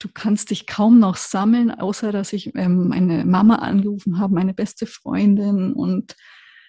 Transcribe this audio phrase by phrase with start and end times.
[0.00, 4.54] du kannst dich kaum noch sammeln, außer dass ich ähm, meine Mama angerufen habe, meine
[4.54, 6.16] beste Freundin und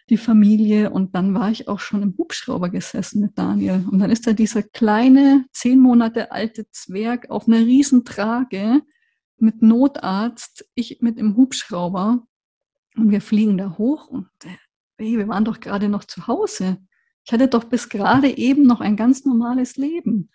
[0.09, 0.92] die Familie.
[0.92, 3.86] Und dann war ich auch schon im Hubschrauber gesessen mit Daniel.
[3.89, 8.81] Und dann ist da dieser kleine, zehn Monate alte Zwerg auf einer Riesentrage
[9.38, 12.23] mit Notarzt, ich mit im Hubschrauber.
[12.98, 14.57] Und wir fliegen da hoch und äh,
[14.98, 16.77] hey, wir waren doch gerade noch zu Hause.
[17.23, 20.29] Ich hatte doch bis gerade eben noch ein ganz normales Leben.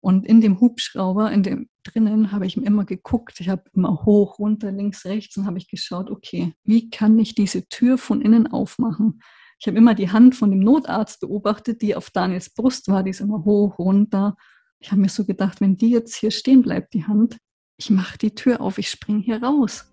[0.00, 3.40] Und in dem Hubschrauber, in dem drinnen, habe ich immer geguckt.
[3.40, 7.34] Ich habe immer hoch, runter, links, rechts und habe ich geschaut, okay, wie kann ich
[7.34, 9.20] diese Tür von innen aufmachen?
[9.60, 13.10] Ich habe immer die Hand von dem Notarzt beobachtet, die auf Daniels Brust war, die
[13.10, 14.36] ist immer hoch, runter.
[14.78, 17.38] Ich habe mir so gedacht, wenn die jetzt hier stehen bleibt, die Hand,
[17.76, 19.92] ich mache die Tür auf, ich springe hier raus.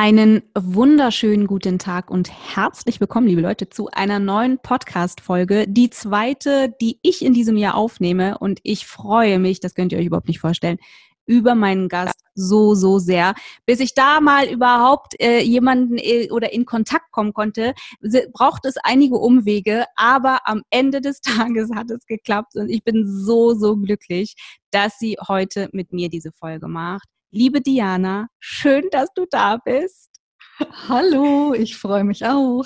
[0.00, 5.66] Einen wunderschönen guten Tag und herzlich willkommen, liebe Leute, zu einer neuen Podcast-Folge.
[5.66, 8.38] Die zweite, die ich in diesem Jahr aufnehme.
[8.38, 10.78] Und ich freue mich, das könnt ihr euch überhaupt nicht vorstellen,
[11.26, 13.34] über meinen Gast so, so sehr.
[13.66, 17.74] Bis ich da mal überhaupt äh, jemanden äh, oder in Kontakt kommen konnte,
[18.32, 19.84] braucht es einige Umwege.
[19.96, 24.36] Aber am Ende des Tages hat es geklappt und ich bin so, so glücklich,
[24.70, 27.08] dass sie heute mit mir diese Folge macht.
[27.30, 30.08] Liebe Diana, schön, dass du da bist.
[30.88, 32.64] Hallo, ich freue mich auch.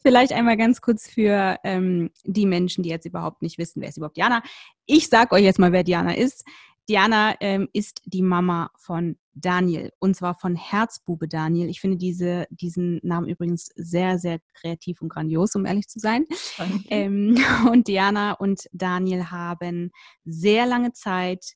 [0.00, 3.96] Vielleicht einmal ganz kurz für ähm, die Menschen, die jetzt überhaupt nicht wissen, wer ist
[3.96, 4.44] überhaupt Diana.
[4.86, 6.44] Ich sage euch jetzt mal, wer Diana ist.
[6.88, 11.68] Diana ähm, ist die Mama von Daniel und zwar von Herzbube Daniel.
[11.68, 16.26] Ich finde diese, diesen Namen übrigens sehr, sehr kreativ und grandios, um ehrlich zu sein.
[16.90, 17.36] Ähm,
[17.72, 19.90] und Diana und Daniel haben
[20.24, 21.54] sehr lange Zeit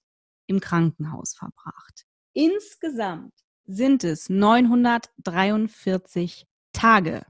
[0.49, 2.08] im Krankenhaus verbracht.
[2.39, 3.35] Insgesamt
[3.67, 7.27] sind es 943 Tage,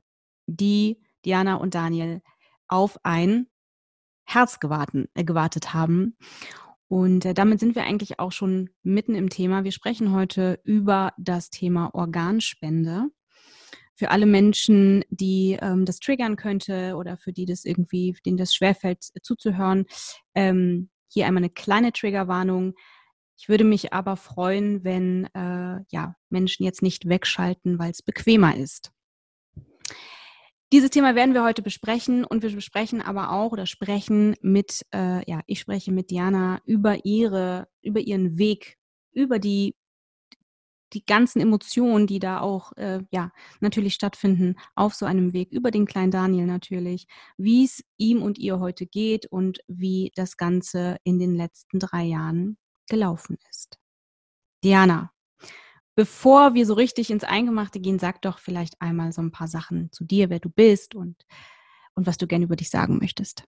[0.47, 2.21] die Diana und Daniel
[2.67, 3.47] auf ein
[4.25, 6.19] Herz gewarten, äh, gewartet haben.
[6.89, 9.65] Und äh, damit sind wir eigentlich auch schon mitten im Thema.
[9.65, 13.07] Wir sprechen heute über das Thema Organspende.
[13.95, 18.53] Für alle Menschen, die ähm, das triggern könnte oder für die das irgendwie, denen das
[18.53, 19.87] schwerfällt äh, zuzuhören,
[20.35, 22.75] ähm, hier einmal eine kleine Triggerwarnung.
[23.39, 28.57] Ich würde mich aber freuen, wenn äh, ja, Menschen jetzt nicht wegschalten, weil es bequemer
[28.57, 28.91] ist.
[30.73, 35.29] Dieses Thema werden wir heute besprechen und wir besprechen aber auch oder sprechen mit, äh,
[35.31, 38.77] ja, ich spreche mit Diana über ihre, über ihren Weg,
[39.13, 39.77] über die
[40.95, 45.71] die ganzen Emotionen, die da auch äh, ja natürlich stattfinden auf so einem Weg über
[45.71, 47.07] den kleinen Daniel natürlich,
[47.37, 52.05] wie es ihm und ihr heute geht und wie das Ganze in den letzten drei
[52.05, 52.57] Jahren
[52.89, 53.79] gelaufen ist.
[54.65, 55.13] Diana,
[55.95, 59.91] bevor wir so richtig ins Eingemachte gehen, sag doch vielleicht einmal so ein paar Sachen
[59.93, 61.27] zu dir, wer du bist und,
[61.95, 63.45] und was du gerne über dich sagen möchtest.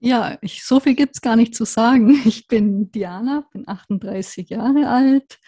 [0.00, 2.20] Ja, ich, so viel gibt es gar nicht zu sagen.
[2.26, 5.38] Ich bin Diana, bin 38 Jahre alt.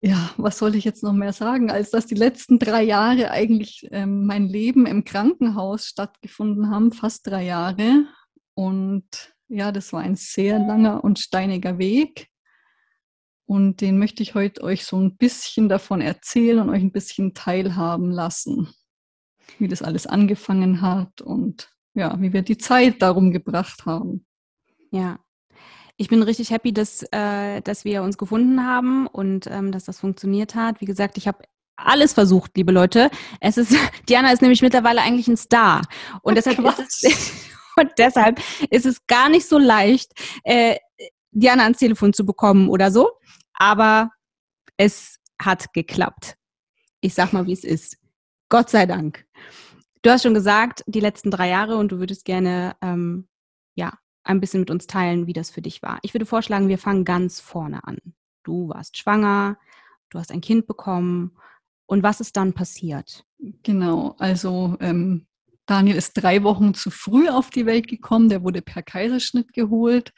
[0.00, 3.88] Ja, was soll ich jetzt noch mehr sagen, als dass die letzten drei Jahre eigentlich
[3.90, 8.06] ähm, mein Leben im Krankenhaus stattgefunden haben, fast drei Jahre.
[8.54, 12.28] Und ja, das war ein sehr langer und steiniger Weg.
[13.46, 17.32] Und den möchte ich heute euch so ein bisschen davon erzählen und euch ein bisschen
[17.32, 18.68] teilhaben lassen,
[19.58, 24.26] wie das alles angefangen hat und ja, wie wir die Zeit darum gebracht haben.
[24.90, 25.18] Ja,
[25.96, 29.98] ich bin richtig happy, dass, äh, dass wir uns gefunden haben und ähm, dass das
[29.98, 30.80] funktioniert hat.
[30.80, 31.42] Wie gesagt, ich habe
[31.74, 33.10] alles versucht, liebe Leute.
[33.40, 33.74] Es ist,
[34.08, 35.82] Diana ist nämlich mittlerweile eigentlich ein Star.
[36.22, 37.32] Und deshalb ist es,
[37.78, 38.40] Und deshalb
[38.70, 40.12] ist es gar nicht so leicht,
[40.44, 40.76] äh,
[41.30, 43.10] Diana ans Telefon zu bekommen oder so.
[43.54, 44.10] Aber
[44.76, 46.34] es hat geklappt.
[47.00, 47.98] Ich sag mal, wie es ist.
[48.48, 49.24] Gott sei Dank.
[50.02, 53.28] Du hast schon gesagt, die letzten drei Jahre und du würdest gerne ähm,
[53.74, 53.92] ja,
[54.24, 55.98] ein bisschen mit uns teilen, wie das für dich war.
[56.02, 57.98] Ich würde vorschlagen, wir fangen ganz vorne an.
[58.42, 59.58] Du warst schwanger,
[60.10, 61.36] du hast ein Kind bekommen
[61.86, 63.24] und was ist dann passiert?
[63.62, 65.26] Genau, also ähm,
[65.68, 70.12] Daniel ist drei Wochen zu früh auf die Welt gekommen, der wurde per Kaiserschnitt geholt.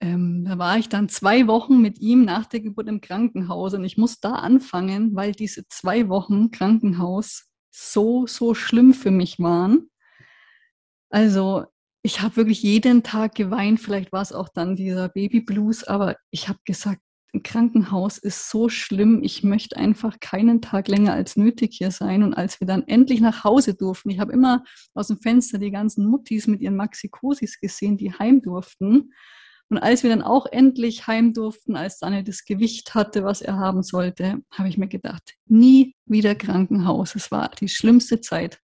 [0.00, 3.84] Ähm, da war ich dann zwei Wochen mit ihm nach der Geburt im Krankenhaus und
[3.84, 9.88] ich muss da anfangen, weil diese zwei Wochen Krankenhaus so, so schlimm für mich waren.
[11.10, 11.66] Also
[12.02, 13.78] ich habe wirklich jeden Tag geweint.
[13.78, 17.02] Vielleicht war es auch dann dieser Babyblues, aber ich habe gesagt,
[17.44, 19.22] Krankenhaus ist so schlimm.
[19.22, 22.22] Ich möchte einfach keinen Tag länger als nötig hier sein.
[22.22, 25.70] Und als wir dann endlich nach Hause durften, ich habe immer aus dem Fenster die
[25.70, 29.12] ganzen Muttis mit ihren Maxikosis gesehen, die heim durften.
[29.68, 33.56] Und als wir dann auch endlich heim durften, als Daniel das Gewicht hatte, was er
[33.56, 37.14] haben sollte, habe ich mir gedacht, nie wieder Krankenhaus.
[37.14, 38.58] Es war die schlimmste Zeit.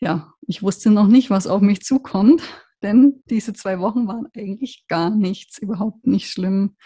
[0.00, 2.42] Ja, ich wusste noch nicht, was auf mich zukommt,
[2.82, 6.76] denn diese zwei Wochen waren eigentlich gar nichts, überhaupt nicht schlimm.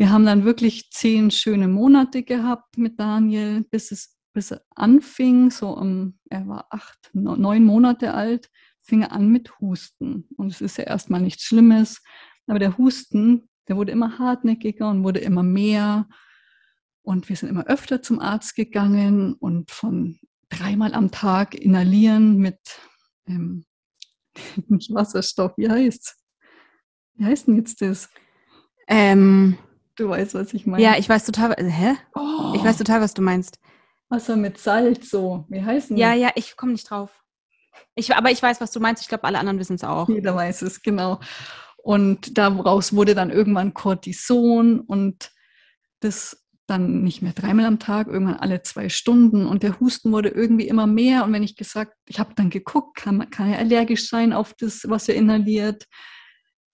[0.00, 5.50] Wir haben dann wirklich zehn schöne Monate gehabt mit Daniel, bis es, bis er anfing,
[5.50, 8.48] so um, er war acht, neun Monate alt,
[8.80, 10.26] fing er an mit Husten.
[10.38, 12.02] Und es ist ja erstmal nichts Schlimmes,
[12.46, 16.08] aber der Husten, der wurde immer hartnäckiger und wurde immer mehr.
[17.02, 20.18] Und wir sind immer öfter zum Arzt gegangen und von
[20.48, 22.58] dreimal am Tag inhalieren mit
[23.26, 23.66] ähm,
[24.88, 26.16] Wasserstoff, wie heißt's?
[27.16, 28.08] Wie heißt denn jetzt das?
[28.88, 29.58] Ähm,
[29.96, 30.82] Du weißt, was ich meine.
[30.82, 31.52] Ja, ich weiß total.
[31.52, 31.96] Äh, hä?
[32.14, 32.52] Oh.
[32.54, 33.58] Ich weiß total, was du meinst.
[34.08, 35.44] Wasser mit Salz, so.
[35.48, 37.10] Wie heißt denn Ja, ja, ich komme nicht drauf.
[37.94, 39.02] Ich, aber ich weiß, was du meinst.
[39.02, 40.08] Ich glaube, alle anderen wissen es auch.
[40.08, 41.20] Jeder weiß es, genau.
[41.76, 45.30] Und daraus wurde dann irgendwann Cortison und
[46.00, 49.46] das dann nicht mehr dreimal am Tag, irgendwann alle zwei Stunden.
[49.46, 51.24] Und der Husten wurde irgendwie immer mehr.
[51.24, 54.82] Und wenn ich gesagt, ich habe dann geguckt, kann, kann er allergisch sein auf das,
[54.88, 55.86] was er inhaliert.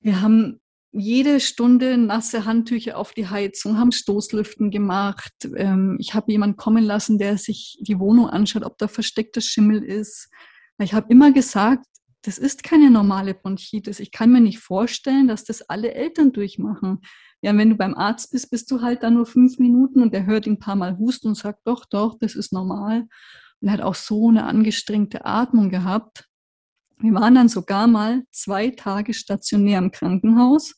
[0.00, 0.60] Wir haben
[0.98, 5.32] jede Stunde nasse Handtücher auf die Heizung, haben Stoßlüften gemacht.
[5.56, 9.82] Ähm, ich habe jemanden kommen lassen, der sich die Wohnung anschaut, ob da versteckter Schimmel
[9.82, 10.28] ist.
[10.78, 11.86] Ich habe immer gesagt,
[12.22, 14.00] das ist keine normale Bronchitis.
[14.00, 17.00] Ich kann mir nicht vorstellen, dass das alle Eltern durchmachen.
[17.40, 20.26] Ja, wenn du beim Arzt bist, bist du halt da nur fünf Minuten und der
[20.26, 23.06] hört ihn ein paar Mal husten und sagt, doch, doch, das ist normal.
[23.60, 26.26] Und er hat auch so eine angestrengte Atmung gehabt.
[26.98, 30.74] Wir waren dann sogar mal zwei Tage stationär im Krankenhaus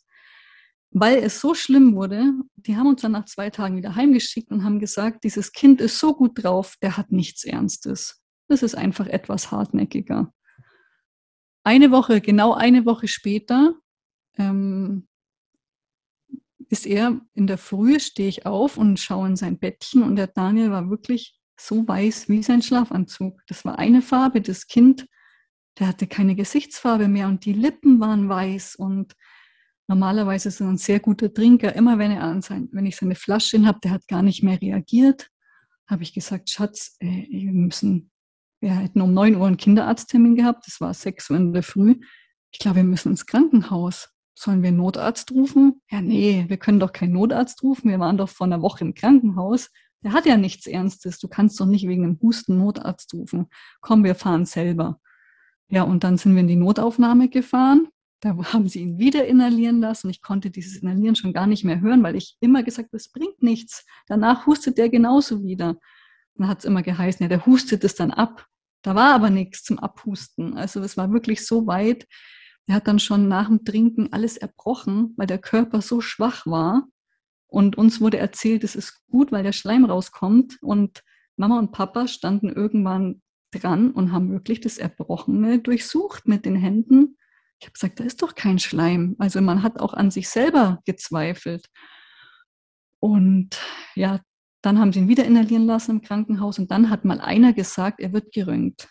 [0.90, 4.64] weil es so schlimm wurde, die haben uns dann nach zwei Tagen wieder heimgeschickt und
[4.64, 8.23] haben gesagt, dieses Kind ist so gut drauf, der hat nichts Ernstes.
[8.49, 10.32] Das ist einfach etwas hartnäckiger.
[11.64, 13.75] Eine Woche, genau eine Woche später,
[14.38, 15.06] ähm,
[16.70, 20.26] ist er in der Früh, stehe ich auf und schaue in sein Bettchen und der
[20.26, 23.43] Daniel war wirklich so weiß wie sein Schlafanzug.
[23.49, 24.41] Das war eine Farbe.
[24.41, 25.06] Das Kind,
[25.79, 29.14] der hatte keine Gesichtsfarbe mehr und die Lippen waren weiß und
[29.88, 31.75] Normalerweise ist er ein sehr guter Trinker.
[31.75, 34.61] Immer wenn er an sein, wenn ich seine Flasche habe, der hat gar nicht mehr
[34.61, 35.31] reagiert,
[35.87, 38.11] habe ich gesagt, Schatz, äh, wir müssen,
[38.61, 40.67] wir hätten um neun Uhr einen Kinderarzttermin gehabt.
[40.67, 41.96] Das war sechs Uhr in der Früh.
[42.52, 44.11] Ich glaube, wir müssen ins Krankenhaus.
[44.35, 45.81] Sollen wir einen Notarzt rufen?
[45.91, 47.91] Ja, nee, wir können doch keinen Notarzt rufen.
[47.91, 49.70] Wir waren doch vor einer Woche im Krankenhaus.
[50.05, 51.19] Der hat ja nichts Ernstes.
[51.19, 53.49] Du kannst doch nicht wegen einem Husten Notarzt rufen.
[53.81, 55.00] Komm, wir fahren selber.
[55.69, 57.88] Ja, und dann sind wir in die Notaufnahme gefahren.
[58.20, 60.11] Da haben sie ihn wieder inhalieren lassen.
[60.11, 63.11] Ich konnte dieses Inhalieren schon gar nicht mehr hören, weil ich immer gesagt habe, das
[63.11, 63.87] bringt nichts.
[64.09, 65.76] Danach hustet der genauso wieder.
[66.35, 68.47] Dann hat es immer geheißen, ja, der hustet es dann ab.
[68.82, 70.56] Da war aber nichts zum Abhusten.
[70.56, 72.06] Also es war wirklich so weit.
[72.67, 76.88] Er hat dann schon nach dem Trinken alles erbrochen, weil der Körper so schwach war.
[77.47, 80.59] Und uns wurde erzählt, es ist gut, weil der Schleim rauskommt.
[80.61, 81.05] Und
[81.37, 83.23] Mama und Papa standen irgendwann
[83.53, 87.18] dran und haben wirklich das Erbrochene durchsucht mit den Händen
[87.60, 89.17] ich habe gesagt, da ist doch kein Schleim.
[89.19, 91.67] Also man hat auch an sich selber gezweifelt.
[93.00, 93.60] Und
[93.94, 94.20] ja,
[94.62, 98.00] dann haben sie ihn wieder inhalieren lassen im Krankenhaus und dann hat mal einer gesagt,
[98.00, 98.88] er wird geröntgt.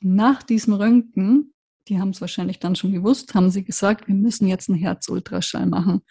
[0.00, 1.54] Nach diesem Röntgen,
[1.88, 5.66] die haben es wahrscheinlich dann schon gewusst, haben sie gesagt, wir müssen jetzt einen Herzultraschall
[5.66, 6.02] machen.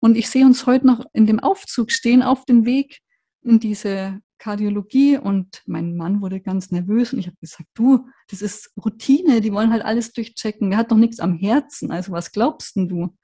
[0.00, 3.00] Und ich sehe uns heute noch in dem Aufzug stehen, auf dem Weg
[3.42, 8.42] in diese Kardiologie und mein Mann wurde ganz nervös und ich habe gesagt, du, das
[8.42, 10.70] ist Routine, die wollen halt alles durchchecken.
[10.70, 13.16] Der hat doch nichts am Herzen, also was glaubst denn du?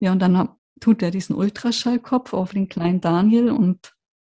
[0.00, 0.48] Ja, und dann
[0.80, 3.94] tut er diesen Ultraschallkopf auf den kleinen Daniel und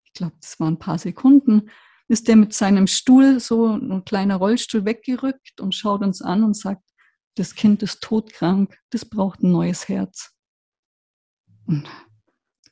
[0.05, 1.69] ich glaube, das waren ein paar Sekunden,
[2.07, 6.55] ist der mit seinem Stuhl, so ein kleiner Rollstuhl weggerückt und schaut uns an und
[6.55, 6.83] sagt,
[7.35, 10.31] das Kind ist todkrank, das braucht ein neues Herz.
[11.67, 11.87] Und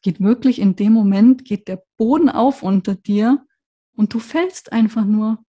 [0.02, 3.46] geht wirklich in dem Moment, geht der Boden auf unter dir
[3.96, 5.40] und du fällst einfach nur.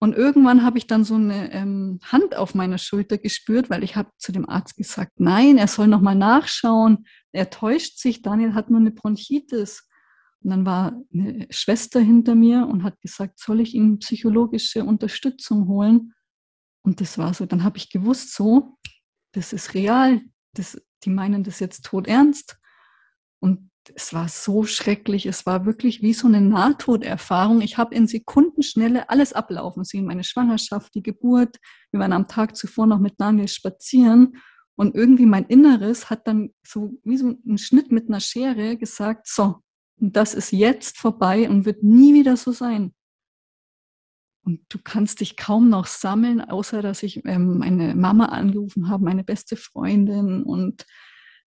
[0.00, 3.96] Und irgendwann habe ich dann so eine ähm, Hand auf meiner Schulter gespürt, weil ich
[3.96, 7.06] habe zu dem Arzt gesagt, nein, er soll nochmal nachschauen.
[7.32, 9.88] Er täuscht sich, Daniel hat nur eine Bronchitis.
[10.42, 15.68] Und dann war eine Schwester hinter mir und hat gesagt, soll ich ihm psychologische Unterstützung
[15.68, 16.12] holen?
[16.82, 18.76] Und das war so, dann habe ich gewusst, so,
[19.32, 20.20] das ist real,
[20.52, 22.58] das, die meinen das jetzt tot ernst.
[23.44, 25.26] Und es war so schrecklich.
[25.26, 27.60] Es war wirklich wie so eine Nahtoderfahrung.
[27.60, 30.06] Ich habe in Sekundenschnelle alles ablaufen sehen.
[30.06, 31.58] Meine Schwangerschaft, die Geburt.
[31.90, 34.38] Wir waren am Tag zuvor noch mit Daniel spazieren.
[34.76, 39.28] Und irgendwie mein Inneres hat dann so wie so einen Schnitt mit einer Schere gesagt,
[39.28, 39.56] so,
[39.98, 42.94] das ist jetzt vorbei und wird nie wieder so sein.
[44.42, 49.04] Und du kannst dich kaum noch sammeln, außer dass ich ähm, meine Mama angerufen habe,
[49.04, 50.86] meine beste Freundin und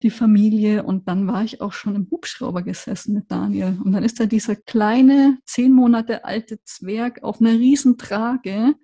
[0.02, 0.82] die Familie.
[0.84, 3.78] Und dann war ich auch schon im Hubschrauber gesessen mit Daniel.
[3.82, 8.74] Und dann ist da dieser kleine, zehn Monate alte Zwerg auf einer Riesentrage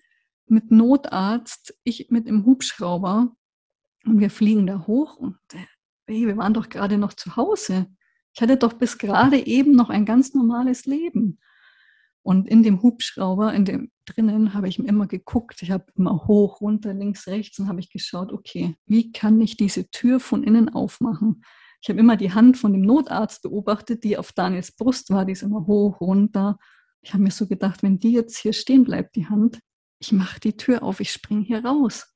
[0.46, 3.34] mit Notarzt, ich mit im Hubschrauber.
[4.04, 5.38] Und wir fliegen da hoch und
[6.06, 7.86] hey, wir waren doch gerade noch zu Hause.
[8.34, 11.38] Ich hatte doch bis gerade eben noch ein ganz normales Leben.
[12.24, 15.60] Und in dem Hubschrauber, in dem drinnen, habe ich immer geguckt.
[15.60, 19.58] Ich habe immer hoch, runter, links, rechts und habe ich geschaut, okay, wie kann ich
[19.58, 21.44] diese Tür von innen aufmachen?
[21.82, 25.32] Ich habe immer die Hand von dem Notarzt beobachtet, die auf Daniels Brust war, die
[25.32, 26.56] ist immer hoch, runter.
[27.02, 29.60] Ich habe mir so gedacht, wenn die jetzt hier stehen bleibt, die Hand,
[29.98, 32.06] ich mache die Tür auf, ich springe hier raus.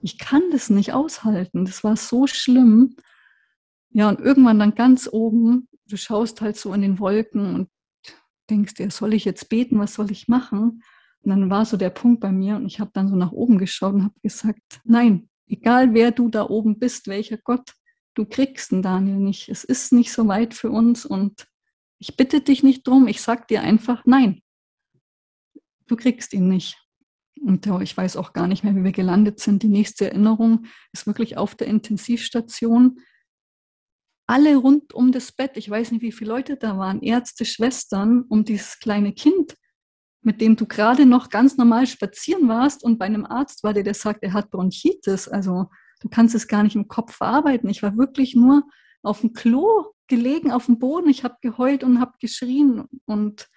[0.00, 1.64] Ich kann das nicht aushalten.
[1.64, 2.94] Das war so schlimm.
[3.90, 7.68] Ja, und irgendwann dann ganz oben, du schaust halt so in den Wolken und
[8.50, 10.82] denkst dir, soll ich jetzt beten, was soll ich machen?
[11.20, 13.58] Und dann war so der Punkt bei mir und ich habe dann so nach oben
[13.58, 17.74] geschaut und habe gesagt, nein, egal wer du da oben bist, welcher Gott,
[18.14, 19.48] du kriegst den Daniel nicht.
[19.48, 21.46] Es ist nicht so weit für uns und
[21.98, 24.42] ich bitte dich nicht drum, ich sag dir einfach nein.
[25.86, 26.76] Du kriegst ihn nicht.
[27.40, 29.62] Und ich weiß auch gar nicht mehr, wie wir gelandet sind.
[29.62, 33.00] Die nächste Erinnerung ist wirklich auf der Intensivstation
[34.28, 38.24] alle rund um das Bett, ich weiß nicht, wie viele Leute da waren, Ärzte, Schwestern,
[38.28, 39.56] um dieses kleine Kind,
[40.22, 43.84] mit dem du gerade noch ganz normal spazieren warst und bei einem Arzt war, der
[43.84, 45.28] der sagt, er hat Bronchitis.
[45.28, 45.70] Also
[46.00, 47.70] du kannst es gar nicht im Kopf verarbeiten.
[47.70, 48.64] Ich war wirklich nur
[49.02, 51.08] auf dem Klo gelegen, auf dem Boden.
[51.08, 53.48] Ich habe geheult und habe geschrien und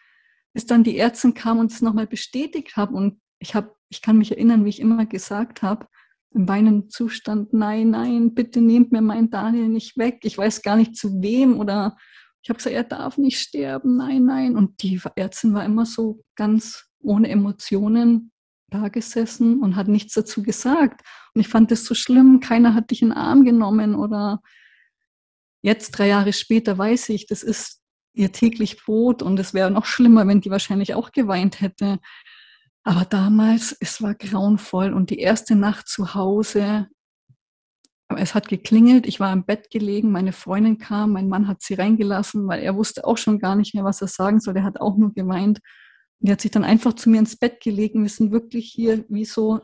[0.54, 4.18] bis dann die Ärztin kam und es nochmal bestätigt haben und ich habe, ich kann
[4.18, 5.88] mich erinnern, wie ich immer gesagt habe,
[6.34, 10.20] im weinenden Zustand, nein, nein, bitte nehmt mir meinen Daniel nicht weg.
[10.24, 11.98] Ich weiß gar nicht zu wem oder
[12.44, 14.56] ich habe gesagt, er darf nicht sterben, nein, nein.
[14.56, 18.32] Und die Ärztin war immer so ganz ohne Emotionen
[18.70, 21.02] da gesessen und hat nichts dazu gesagt.
[21.34, 24.42] Und ich fand das so schlimm, keiner hat dich in den Arm genommen oder
[25.62, 27.82] jetzt drei Jahre später weiß ich, das ist
[28.14, 32.00] ihr täglich Brot und es wäre noch schlimmer, wenn die wahrscheinlich auch geweint hätte.
[32.84, 36.88] Aber damals, es war grauenvoll und die erste Nacht zu Hause,
[38.18, 41.76] es hat geklingelt, ich war im Bett gelegen, meine Freundin kam, mein Mann hat sie
[41.76, 44.58] reingelassen, weil er wusste auch schon gar nicht mehr, was er sagen soll.
[44.58, 45.60] Er hat auch nur geweint.
[46.20, 48.04] Und er hat sich dann einfach zu mir ins Bett gelegen.
[48.04, 49.62] Wir sind wirklich hier wie so,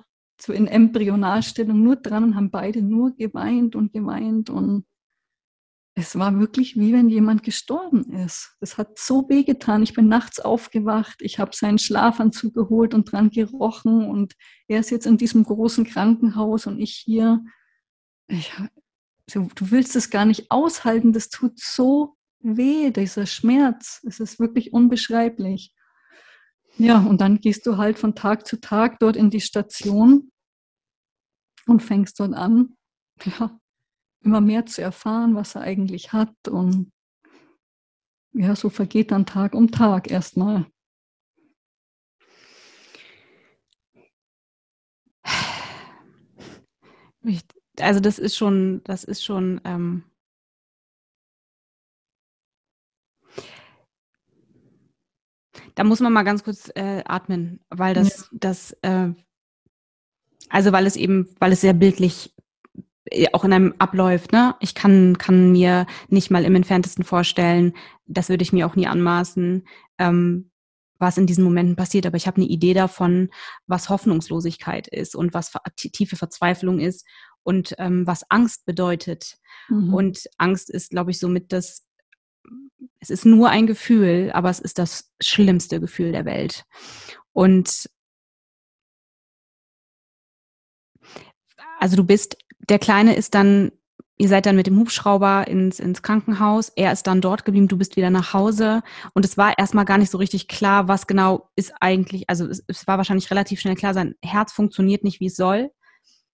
[0.48, 4.86] in Embryonalstellung nur dran und haben beide nur geweint und geweint und
[6.00, 8.56] es war wirklich wie wenn jemand gestorben ist.
[8.60, 9.82] Es hat so wehgetan.
[9.82, 14.36] Ich bin nachts aufgewacht, ich habe seinen Schlafanzug geholt und dran gerochen und
[14.68, 17.44] er ist jetzt in diesem großen Krankenhaus und ich hier.
[18.28, 18.54] Ich,
[19.34, 24.00] du willst es gar nicht aushalten, das tut so weh, dieser Schmerz.
[24.08, 25.74] Es ist wirklich unbeschreiblich.
[26.78, 30.32] Ja, und dann gehst du halt von Tag zu Tag dort in die Station
[31.66, 32.78] und fängst dort an,
[33.24, 33.60] ja,
[34.22, 36.48] immer mehr zu erfahren, was er eigentlich hat.
[36.50, 36.92] Und
[38.34, 40.66] ja, so vergeht dann Tag um Tag erstmal.
[47.80, 49.62] Also das ist schon, das ist schon.
[49.64, 50.04] Ähm
[55.76, 58.38] da muss man mal ganz kurz äh, atmen, weil das, ja.
[58.40, 59.10] das, äh,
[60.50, 62.34] also weil es eben, weil es sehr bildlich
[63.34, 64.32] auch in einem abläuft.
[64.32, 64.56] Ne?
[64.60, 67.74] Ich kann, kann mir nicht mal im entferntesten vorstellen,
[68.06, 70.52] das würde ich mir auch nie anmaßen, ähm,
[71.00, 72.06] was in diesen Momenten passiert.
[72.06, 73.30] Aber ich habe eine Idee davon,
[73.68, 77.06] was Hoffnungslosigkeit ist und was tiefe Verzweiflung ist
[77.44, 79.38] und ähm, was Angst bedeutet.
[79.70, 79.94] Mhm.
[79.94, 81.86] Und Angst ist, glaube ich, somit das,
[83.00, 86.66] es ist nur ein Gefühl, aber es ist das schlimmste Gefühl der Welt.
[87.34, 87.90] Und
[91.80, 92.38] also du bist
[92.70, 93.72] der Kleine ist dann,
[94.18, 97.78] ihr seid dann mit dem Hubschrauber ins, ins Krankenhaus, er ist dann dort geblieben, du
[97.78, 98.82] bist wieder nach Hause
[99.14, 102.64] und es war erstmal gar nicht so richtig klar, was genau ist eigentlich, also es,
[102.68, 105.72] es war wahrscheinlich relativ schnell klar, sein Herz funktioniert nicht, wie es soll.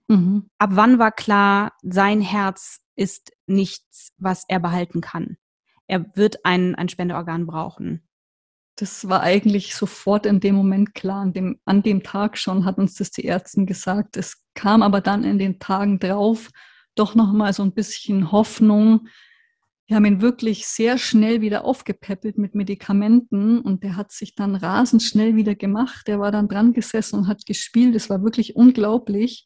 [0.08, 0.50] Mhm.
[0.58, 5.38] Ab wann war klar, sein Herz ist nichts, was er behalten kann?
[5.88, 8.08] Er wird ein, ein Spendeorgan brauchen
[8.76, 11.22] das war eigentlich sofort in dem Moment klar.
[11.22, 14.18] An dem, an dem Tag schon hat uns das die Ärzte gesagt.
[14.18, 16.50] Es kam aber dann in den Tagen drauf
[16.96, 19.08] doch noch mal so ein bisschen Hoffnung.
[19.88, 24.56] Wir haben ihn wirklich sehr schnell wieder aufgepäppelt mit Medikamenten und der hat sich dann
[24.56, 26.08] rasend schnell wieder gemacht.
[26.08, 27.96] Der war dann dran gesessen und hat gespielt.
[27.96, 29.46] Es war wirklich unglaublich.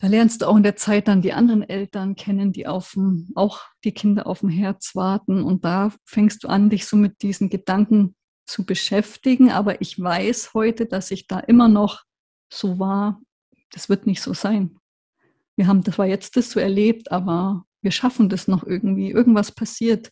[0.00, 3.28] Da lernst du auch in der Zeit dann die anderen Eltern kennen, die auf dem,
[3.34, 5.42] auch die Kinder auf dem Herz warten.
[5.42, 8.16] Und da fängst du an, dich so mit diesen Gedanken
[8.46, 9.50] zu beschäftigen.
[9.50, 12.02] Aber ich weiß heute, dass ich da immer noch
[12.50, 13.20] so war.
[13.72, 14.78] Das wird nicht so sein.
[15.56, 19.10] Wir haben das war jetzt das so erlebt, aber wir schaffen das noch irgendwie.
[19.10, 20.10] Irgendwas passiert.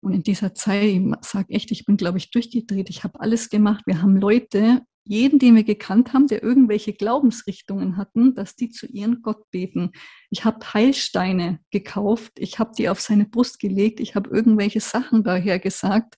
[0.00, 2.88] Und in dieser Zeit, ich sage echt, ich bin, glaube ich, durchgedreht.
[2.88, 3.82] Ich habe alles gemacht.
[3.84, 8.86] Wir haben Leute jeden, den wir gekannt haben, der irgendwelche Glaubensrichtungen hatten, dass die zu
[8.86, 9.92] ihren Gott beten.
[10.30, 15.24] Ich habe Heilsteine gekauft, ich habe die auf seine Brust gelegt, ich habe irgendwelche Sachen
[15.24, 16.16] daher gesagt.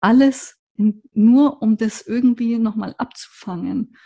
[0.00, 3.96] Alles nur, um das irgendwie nochmal abzufangen.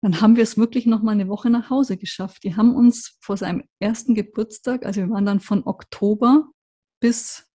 [0.00, 2.44] Dann haben wir es wirklich nochmal eine Woche nach Hause geschafft.
[2.44, 6.48] Die haben uns vor seinem ersten Geburtstag, also wir waren dann von Oktober
[7.00, 7.50] bis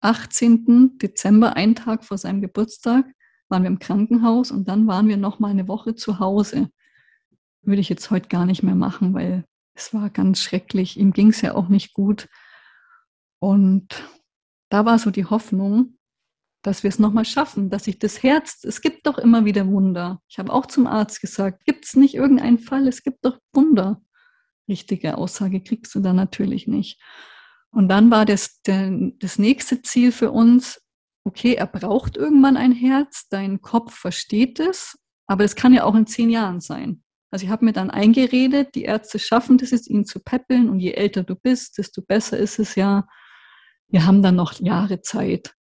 [0.00, 0.98] 18.
[0.98, 3.06] Dezember, einen Tag vor seinem Geburtstag,
[3.48, 6.70] waren wir im Krankenhaus und dann waren wir noch mal eine Woche zu Hause.
[7.62, 10.98] Würde ich jetzt heute gar nicht mehr machen, weil es war ganz schrecklich.
[10.98, 12.28] Ihm ging es ja auch nicht gut.
[13.38, 13.88] Und
[14.70, 15.98] da war so die Hoffnung,
[16.62, 20.22] dass wir es nochmal schaffen, dass sich das Herz, es gibt doch immer wieder Wunder.
[20.28, 24.00] Ich habe auch zum Arzt gesagt, gibt es nicht irgendeinen Fall, es gibt doch Wunder.
[24.66, 27.02] Richtige Aussage kriegst du da natürlich nicht.
[27.70, 30.80] Und dann war das das nächste Ziel für uns,
[31.24, 35.94] okay, er braucht irgendwann ein Herz, dein Kopf versteht es, aber das kann ja auch
[35.94, 37.02] in zehn Jahren sein.
[37.30, 40.78] Also ich habe mir dann eingeredet, die Ärzte schaffen das jetzt, ihn zu peppeln und
[40.78, 43.08] je älter du bist, desto besser ist es ja.
[43.88, 45.54] Wir haben dann noch Jahre Zeit.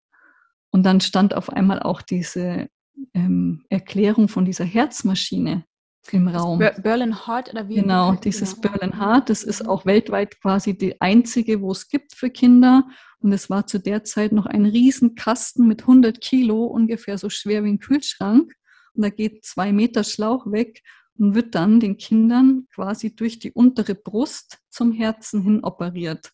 [0.70, 2.68] Und dann stand auf einmal auch diese
[3.14, 5.64] ähm, Erklärung von dieser Herzmaschine
[6.10, 6.58] im Raum.
[6.58, 7.76] Berlin Heart oder wie?
[7.76, 8.72] Genau, dieses genau.
[8.72, 12.88] Berlin Heart, das ist auch weltweit quasi die einzige, wo es gibt für Kinder.
[13.20, 17.62] Und es war zu der Zeit noch ein Riesenkasten mit 100 Kilo, ungefähr so schwer
[17.64, 18.52] wie ein Kühlschrank.
[18.94, 20.82] Und da geht zwei Meter Schlauch weg
[21.18, 26.32] und wird dann den Kindern quasi durch die untere Brust zum Herzen hin operiert.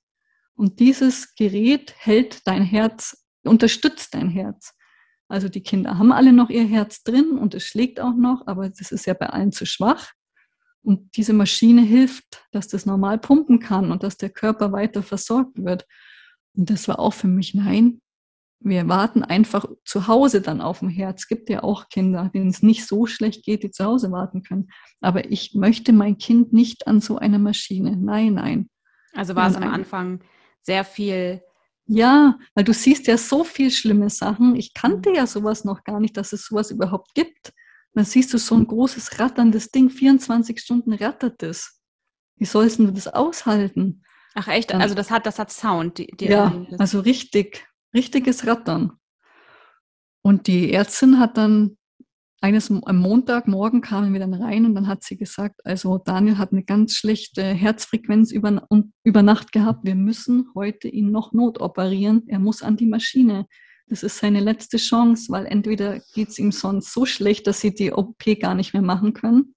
[0.55, 4.75] Und dieses Gerät hält dein Herz, unterstützt dein Herz.
[5.29, 8.69] Also die Kinder haben alle noch ihr Herz drin und es schlägt auch noch, aber
[8.69, 10.13] das ist ja bei allen zu schwach.
[10.83, 15.63] Und diese Maschine hilft, dass das normal pumpen kann und dass der Körper weiter versorgt
[15.63, 15.87] wird.
[16.55, 18.01] Und das war auch für mich, nein,
[18.61, 21.23] wir warten einfach zu Hause dann auf dem Herz.
[21.23, 24.43] Es gibt ja auch Kinder, denen es nicht so schlecht geht, die zu Hause warten
[24.43, 24.69] können.
[25.01, 27.97] Aber ich möchte mein Kind nicht an so einer Maschine.
[27.97, 28.69] Nein, nein.
[29.15, 30.21] Also war es am Anfang
[30.63, 31.43] sehr viel.
[31.89, 34.57] Ja, weil du siehst ja so viel schlimme Sachen.
[34.57, 37.55] Ich kannte ja sowas noch gar nicht, dass es sowas überhaupt gibt.
[37.95, 41.81] Dann siehst du so ein großes ratterndes Ding, 24 Stunden rattert es.
[42.37, 44.03] Wie sollst du das aushalten?
[44.35, 44.73] Ach echt?
[44.73, 45.97] Also das hat, das hat Sound.
[45.97, 48.93] Die, die ja, also richtig, richtiges Rattern.
[50.21, 51.78] Und die Ärztin hat dann
[52.41, 56.53] eines am Montagmorgen kamen wir dann rein und dann hat sie gesagt, also Daniel hat
[56.53, 58.67] eine ganz schlechte Herzfrequenz über,
[59.03, 59.85] über Nacht gehabt.
[59.85, 62.23] Wir müssen heute ihn noch notoperieren.
[62.29, 63.47] Er muss an die Maschine.
[63.89, 67.75] Das ist seine letzte Chance, weil entweder geht es ihm sonst so schlecht, dass sie
[67.75, 69.55] die OP gar nicht mehr machen können,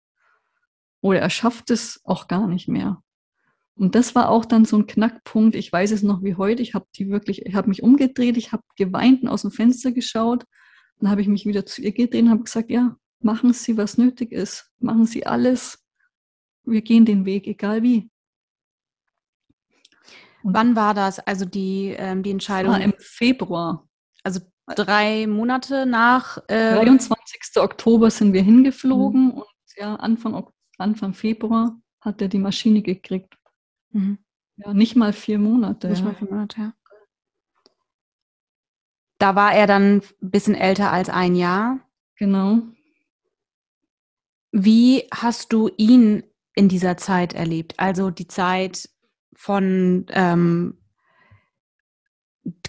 [1.01, 3.01] oder er schafft es auch gar nicht mehr.
[3.75, 5.55] Und das war auch dann so ein Knackpunkt.
[5.55, 6.61] Ich weiß es noch wie heute.
[6.61, 9.91] Ich habe die wirklich, ich habe mich umgedreht, ich habe geweint und aus dem Fenster
[9.91, 10.45] geschaut.
[11.01, 13.97] Dann habe ich mich wieder zu ihr gedreht und habe gesagt, ja, machen Sie, was
[13.97, 14.71] nötig ist.
[14.79, 15.83] Machen Sie alles.
[16.63, 18.09] Wir gehen den Weg, egal wie.
[20.43, 21.19] Und Wann war das?
[21.19, 22.73] Also die, ähm, die Entscheidung?
[22.73, 23.87] War Im Februar.
[24.23, 24.41] Also
[24.75, 26.37] drei Monate nach.
[26.47, 27.39] Ähm 23.
[27.57, 29.31] Oktober sind wir hingeflogen mhm.
[29.31, 33.35] und ja, Anfang, Anfang Februar hat er die Maschine gekriegt.
[33.89, 34.19] Mhm.
[34.57, 35.89] Ja, nicht mal vier Monate.
[35.89, 36.73] Nicht mal vier Monate, ja.
[39.21, 41.79] Da war er dann ein bisschen älter als ein Jahr.
[42.15, 42.63] Genau.
[44.51, 46.23] Wie hast du ihn
[46.55, 47.75] in dieser Zeit erlebt?
[47.77, 48.89] Also die Zeit
[49.35, 50.79] von ähm,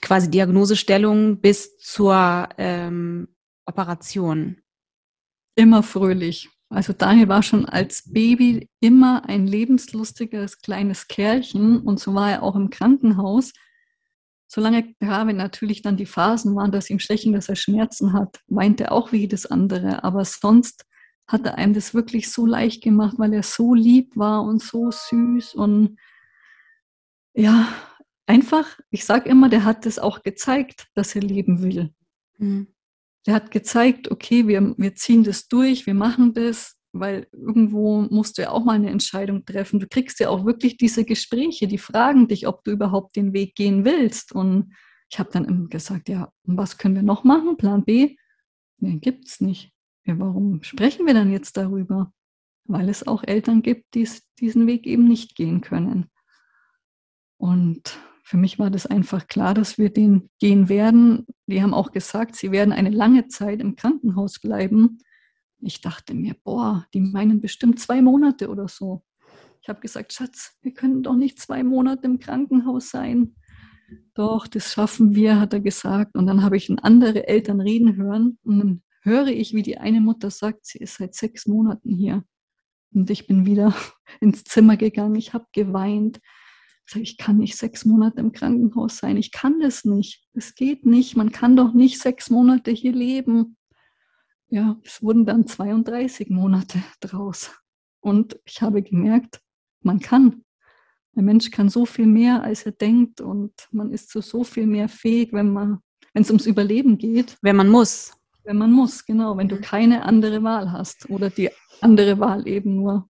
[0.03, 3.29] quasi Diagnosestellung bis zur ähm,
[3.65, 4.59] Operation?
[5.55, 6.51] Immer fröhlich.
[6.69, 12.43] Also Daniel war schon als Baby immer ein lebenslustiges kleines Kerlchen und so war er
[12.43, 13.55] auch im Krankenhaus.
[14.53, 18.81] Solange gerade natürlich dann die Phasen waren, dass ihm schlecht dass er Schmerzen hat, weint
[18.81, 20.05] er auch wie jedes andere.
[20.05, 20.85] Aber sonst
[21.27, 24.91] hat er einem das wirklich so leicht gemacht, weil er so lieb war und so
[24.91, 25.99] süß und
[27.35, 27.69] ja,
[28.27, 31.95] einfach, ich sage immer, der hat es auch gezeigt, dass er leben will.
[32.37, 32.67] Mhm
[33.27, 36.77] der hat gezeigt, okay, wir, wir ziehen das durch, wir machen das.
[36.93, 39.81] Weil irgendwo musst du ja auch mal eine Entscheidung treffen.
[39.81, 43.55] Du kriegst ja auch wirklich diese Gespräche, die fragen dich, ob du überhaupt den Weg
[43.55, 44.33] gehen willst.
[44.33, 44.75] Und
[45.11, 47.57] ich habe dann immer gesagt, ja, was können wir noch machen?
[47.57, 48.17] Plan B?
[48.79, 49.73] Nee, es nicht.
[50.05, 52.13] Ja, warum sprechen wir dann jetzt darüber?
[52.65, 56.07] Weil es auch Eltern gibt, die diesen Weg eben nicht gehen können.
[57.39, 61.27] Und für mich war das einfach klar, dass wir den gehen werden.
[61.47, 64.99] Die haben auch gesagt, sie werden eine lange Zeit im Krankenhaus bleiben.
[65.63, 69.05] Ich dachte mir, boah, die meinen bestimmt zwei Monate oder so.
[69.63, 73.37] Ich habe gesagt, Schatz, wir können doch nicht zwei Monate im Krankenhaus sein.
[74.15, 76.17] Doch, das schaffen wir, hat er gesagt.
[76.17, 78.39] Und dann habe ich andere Eltern reden hören.
[78.43, 82.25] Und dann höre ich, wie die eine Mutter sagt, sie ist seit sechs Monaten hier.
[82.93, 83.75] Und ich bin wieder
[84.21, 85.15] ins Zimmer gegangen.
[85.15, 86.19] Ich habe geweint.
[86.87, 89.17] Ich, sage, ich kann nicht sechs Monate im Krankenhaus sein.
[89.17, 90.27] Ich kann das nicht.
[90.35, 91.17] Es geht nicht.
[91.17, 93.57] Man kann doch nicht sechs Monate hier leben.
[94.53, 97.51] Ja, es wurden dann 32 Monate draus.
[98.01, 99.41] Und ich habe gemerkt,
[99.81, 100.45] man kann.
[101.17, 103.23] Der Mensch kann so viel mehr, als er denkt.
[103.23, 105.79] Und man ist zu so viel mehr fähig, wenn man,
[106.13, 107.39] wenn es ums Überleben geht.
[107.41, 108.13] Wenn man muss.
[108.45, 109.63] Wenn man muss, genau, wenn du mhm.
[109.63, 111.49] keine andere Wahl hast oder die
[111.81, 113.09] andere Wahl eben nur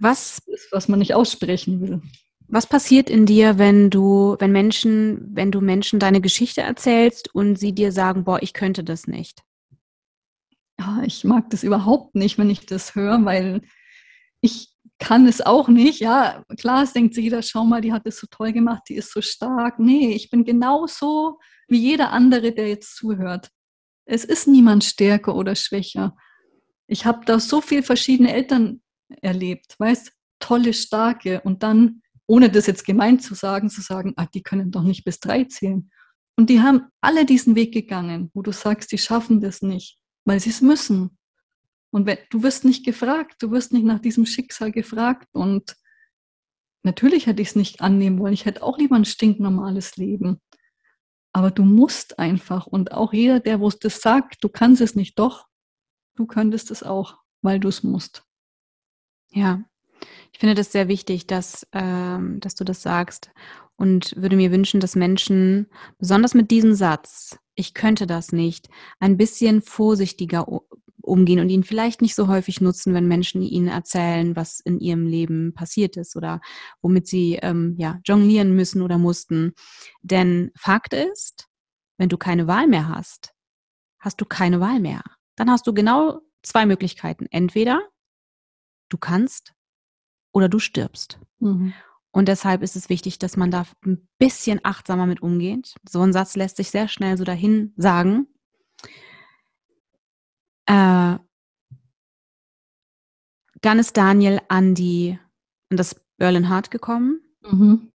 [0.00, 2.02] was ist, was man nicht aussprechen will.
[2.48, 7.58] Was passiert in dir, wenn du, wenn Menschen, wenn du Menschen deine Geschichte erzählst und
[7.58, 9.42] sie dir sagen, boah, ich könnte das nicht?
[10.78, 13.62] Ja, ich mag das überhaupt nicht, wenn ich das höre, weil
[14.40, 16.00] ich kann es auch nicht.
[16.00, 18.94] Ja, klar, es denkt sich jeder, schau mal, die hat es so toll gemacht, die
[18.94, 19.78] ist so stark.
[19.78, 23.50] Nee, ich bin genauso wie jeder andere, der jetzt zuhört.
[24.06, 26.16] Es ist niemand stärker oder schwächer.
[26.86, 28.82] Ich habe da so viele verschiedene Eltern
[29.22, 34.26] erlebt, weißt, tolle, starke und dann, ohne das jetzt gemeint zu sagen, zu sagen, ah,
[34.26, 35.90] die können doch nicht bis drei zählen.
[36.36, 40.40] Und die haben alle diesen Weg gegangen, wo du sagst, die schaffen das nicht, weil
[40.40, 41.18] sie es müssen.
[41.90, 45.28] Und wenn, du wirst nicht gefragt, du wirst nicht nach diesem Schicksal gefragt.
[45.32, 45.76] Und
[46.82, 48.32] natürlich hätte ich es nicht annehmen wollen.
[48.32, 50.40] Ich hätte auch lieber ein stinknormales Leben.
[51.32, 52.66] Aber du musst einfach.
[52.66, 55.46] Und auch jeder, der wo es das sagt, du kannst es nicht, doch,
[56.16, 58.24] du könntest es auch, weil du es musst.
[59.30, 59.64] Ja,
[60.32, 63.30] ich finde das sehr wichtig, dass, ähm, dass du das sagst
[63.76, 65.66] und würde mir wünschen, dass Menschen,
[65.98, 68.68] besonders mit diesem Satz, ich könnte das nicht,
[69.00, 70.46] ein bisschen vorsichtiger
[71.00, 75.06] umgehen und ihn vielleicht nicht so häufig nutzen, wenn Menschen ihnen erzählen, was in ihrem
[75.06, 76.40] Leben passiert ist oder
[76.80, 79.52] womit sie ähm, ja, jonglieren müssen oder mussten.
[80.02, 81.48] Denn Fakt ist,
[81.98, 83.34] wenn du keine Wahl mehr hast,
[83.98, 85.02] hast du keine Wahl mehr.
[85.36, 87.26] Dann hast du genau zwei Möglichkeiten.
[87.30, 87.82] Entweder
[88.88, 89.54] du kannst
[90.32, 91.18] oder du stirbst.
[91.38, 91.74] Mhm.
[92.14, 95.74] Und deshalb ist es wichtig, dass man da ein bisschen achtsamer mit umgeht.
[95.86, 98.28] So ein Satz lässt sich sehr schnell so dahin sagen.
[100.66, 101.18] Äh,
[103.60, 105.18] dann ist Daniel an die
[105.70, 107.20] an das Berlin Heart gekommen.
[107.42, 107.90] Mhm.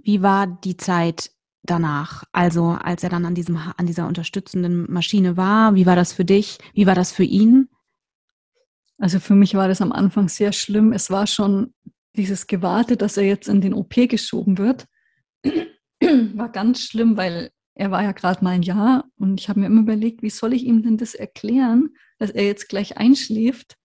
[0.00, 1.32] Wie war die Zeit
[1.64, 2.22] danach?
[2.30, 6.24] Also als er dann an diesem an dieser unterstützenden Maschine war, wie war das für
[6.24, 6.58] dich?
[6.74, 7.68] Wie war das für ihn?
[8.98, 10.92] Also für mich war das am Anfang sehr schlimm.
[10.92, 11.74] Es war schon
[12.16, 14.86] dieses Gewarte, dass er jetzt in den OP geschoben wird,
[16.34, 19.66] war ganz schlimm, weil er war ja gerade mal ein Jahr und ich habe mir
[19.66, 23.76] immer überlegt, wie soll ich ihm denn das erklären, dass er jetzt gleich einschläft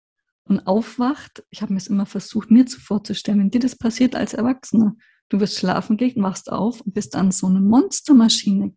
[0.44, 1.44] und aufwacht.
[1.50, 4.94] Ich habe mir es immer versucht, mir zu vorzustellen, wenn dir das passiert als Erwachsener.
[5.28, 8.74] Du wirst schlafen gehen, wachst auf und bist an so eine Monstermaschine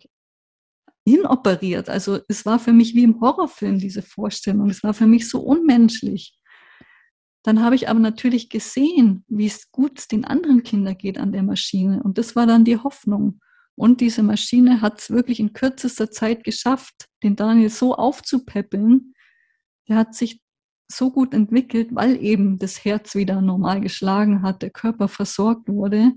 [1.06, 1.90] hinoperiert.
[1.90, 4.70] Also es war für mich wie im Horrorfilm, diese Vorstellung.
[4.70, 6.38] Es war für mich so unmenschlich.
[7.44, 11.44] Dann habe ich aber natürlich gesehen, wie es gut den anderen Kindern geht an der
[11.44, 12.02] Maschine.
[12.02, 13.42] Und das war dann die Hoffnung.
[13.76, 19.14] Und diese Maschine hat es wirklich in kürzester Zeit geschafft, den Daniel so aufzupäppeln.
[19.90, 20.42] Der hat sich
[20.90, 26.14] so gut entwickelt, weil eben das Herz wieder normal geschlagen hat, der Körper versorgt wurde,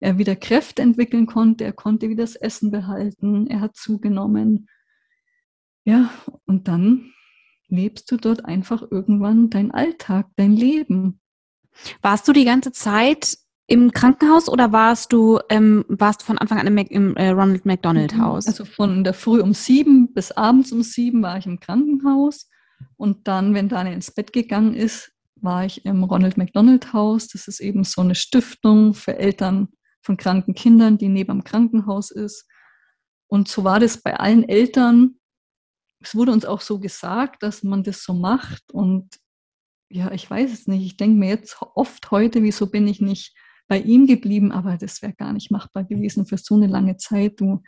[0.00, 4.68] er wieder Kräfte entwickeln konnte, er konnte wieder das Essen behalten, er hat zugenommen.
[5.84, 6.10] Ja,
[6.44, 7.12] und dann
[7.68, 11.20] lebst du dort einfach irgendwann dein Alltag, dein Leben.
[12.02, 16.66] Warst du die ganze Zeit im Krankenhaus oder warst du, ähm, warst von Anfang an
[16.66, 18.22] im, Mac, im äh, Ronald McDonald mhm.
[18.22, 18.46] Haus?
[18.46, 22.48] Also von der Früh um sieben bis abends um sieben war ich im Krankenhaus.
[22.96, 27.28] Und dann, wenn Daniel ins Bett gegangen ist, war ich im Ronald McDonald Haus.
[27.28, 29.68] Das ist eben so eine Stiftung für Eltern
[30.00, 32.46] von kranken Kindern, die neben dem Krankenhaus ist.
[33.28, 35.17] Und so war das bei allen Eltern.
[36.00, 38.72] Es wurde uns auch so gesagt, dass man das so macht.
[38.72, 39.08] Und
[39.90, 40.84] ja, ich weiß es nicht.
[40.84, 43.34] Ich denke mir jetzt oft heute, wieso bin ich nicht
[43.68, 47.40] bei ihm geblieben, aber das wäre gar nicht machbar gewesen für so eine lange Zeit.
[47.40, 47.62] Du,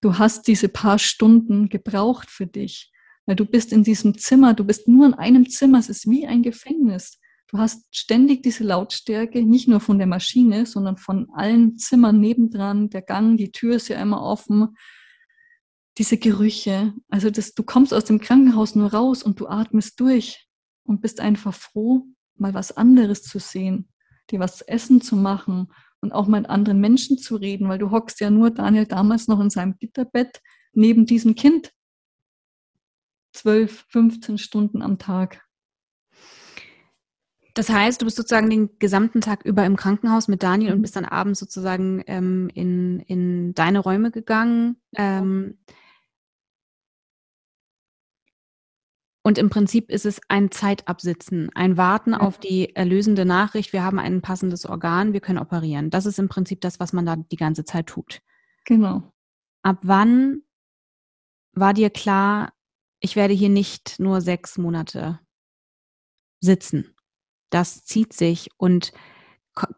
[0.00, 2.92] du hast diese paar Stunden gebraucht für dich.
[3.26, 6.26] Weil du bist in diesem Zimmer, du bist nur in einem Zimmer, es ist wie
[6.26, 7.18] ein Gefängnis.
[7.48, 12.90] Du hast ständig diese Lautstärke, nicht nur von der Maschine, sondern von allen Zimmern nebendran.
[12.90, 14.76] Der Gang, die Tür ist ja immer offen.
[15.98, 16.94] Diese Gerüche.
[17.08, 20.46] Also das, du kommst aus dem Krankenhaus nur raus und du atmest durch
[20.84, 22.06] und bist einfach froh,
[22.36, 23.88] mal was anderes zu sehen,
[24.30, 27.90] dir was zu essen zu machen und auch mit anderen Menschen zu reden, weil du
[27.90, 30.40] hockst ja nur, Daniel, damals noch in seinem Gitterbett
[30.72, 31.72] neben diesem Kind.
[33.32, 35.42] Zwölf, 15 Stunden am Tag.
[37.54, 40.94] Das heißt, du bist sozusagen den gesamten Tag über im Krankenhaus mit Daniel und bist
[40.94, 44.76] dann abends sozusagen ähm, in, in deine Räume gegangen.
[44.94, 45.58] Ähm,
[49.26, 52.20] und im Prinzip ist es ein Zeitabsitzen, ein Warten ja.
[52.20, 55.90] auf die erlösende Nachricht, wir haben ein passendes Organ, wir können operieren.
[55.90, 58.20] Das ist im Prinzip das, was man da die ganze Zeit tut.
[58.64, 59.12] Genau.
[59.62, 60.42] Ab wann
[61.52, 62.52] war dir klar,
[63.00, 65.20] ich werde hier nicht nur sechs Monate
[66.40, 66.96] sitzen?
[67.50, 68.50] das zieht sich.
[68.56, 68.92] Und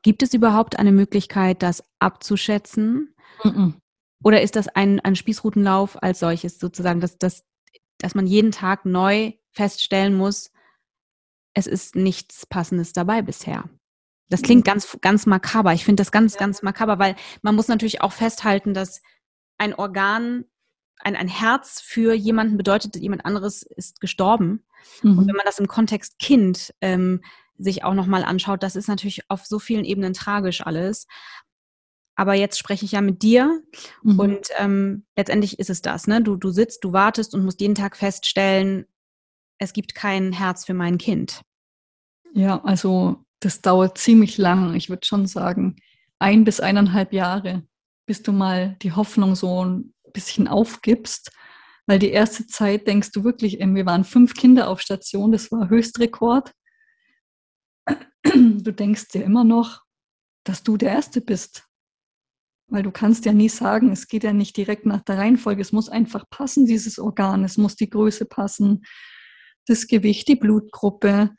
[0.02, 3.14] gibt es überhaupt eine Möglichkeit, das abzuschätzen?
[3.44, 3.74] Mm -mm.
[4.24, 7.44] Oder ist das ein, ein Spießrutenlauf als solches sozusagen, dass, dass,
[7.98, 10.50] dass man jeden Tag neu feststellen muss,
[11.54, 13.68] es ist nichts Passendes dabei bisher?
[14.28, 14.70] Das klingt mhm.
[14.70, 15.72] ganz, ganz makaber.
[15.72, 16.40] Ich finde das ganz, ja.
[16.40, 19.00] ganz makaber, weil man muss natürlich auch festhalten, dass
[19.56, 20.44] ein Organ,
[20.98, 24.64] ein, ein Herz für jemanden bedeutet, jemand anderes ist gestorben.
[25.02, 25.18] Mhm.
[25.18, 27.22] Und wenn man das im Kontext Kind ähm,
[27.56, 31.06] sich auch nochmal anschaut, das ist natürlich auf so vielen Ebenen tragisch alles.
[32.18, 33.62] Aber jetzt spreche ich ja mit dir
[34.02, 34.18] mhm.
[34.18, 36.08] und ähm, letztendlich ist es das.
[36.08, 36.20] Ne?
[36.20, 38.86] Du, du sitzt, du wartest und musst jeden Tag feststellen,
[39.58, 41.42] es gibt kein Herz für mein Kind.
[42.34, 44.74] Ja, also das dauert ziemlich lang.
[44.74, 45.76] Ich würde schon sagen,
[46.18, 47.62] ein bis eineinhalb Jahre,
[48.04, 51.30] bis du mal die Hoffnung so ein bisschen aufgibst.
[51.86, 55.68] Weil die erste Zeit denkst du wirklich, wir waren fünf Kinder auf Station, das war
[55.68, 56.52] Höchstrekord.
[58.24, 59.84] du denkst dir immer noch,
[60.42, 61.67] dass du der Erste bist.
[62.68, 65.62] Weil du kannst ja nie sagen, es geht ja nicht direkt nach der Reihenfolge.
[65.62, 67.44] Es muss einfach passen, dieses Organ.
[67.44, 68.84] Es muss die Größe passen,
[69.66, 71.30] das Gewicht, die Blutgruppe.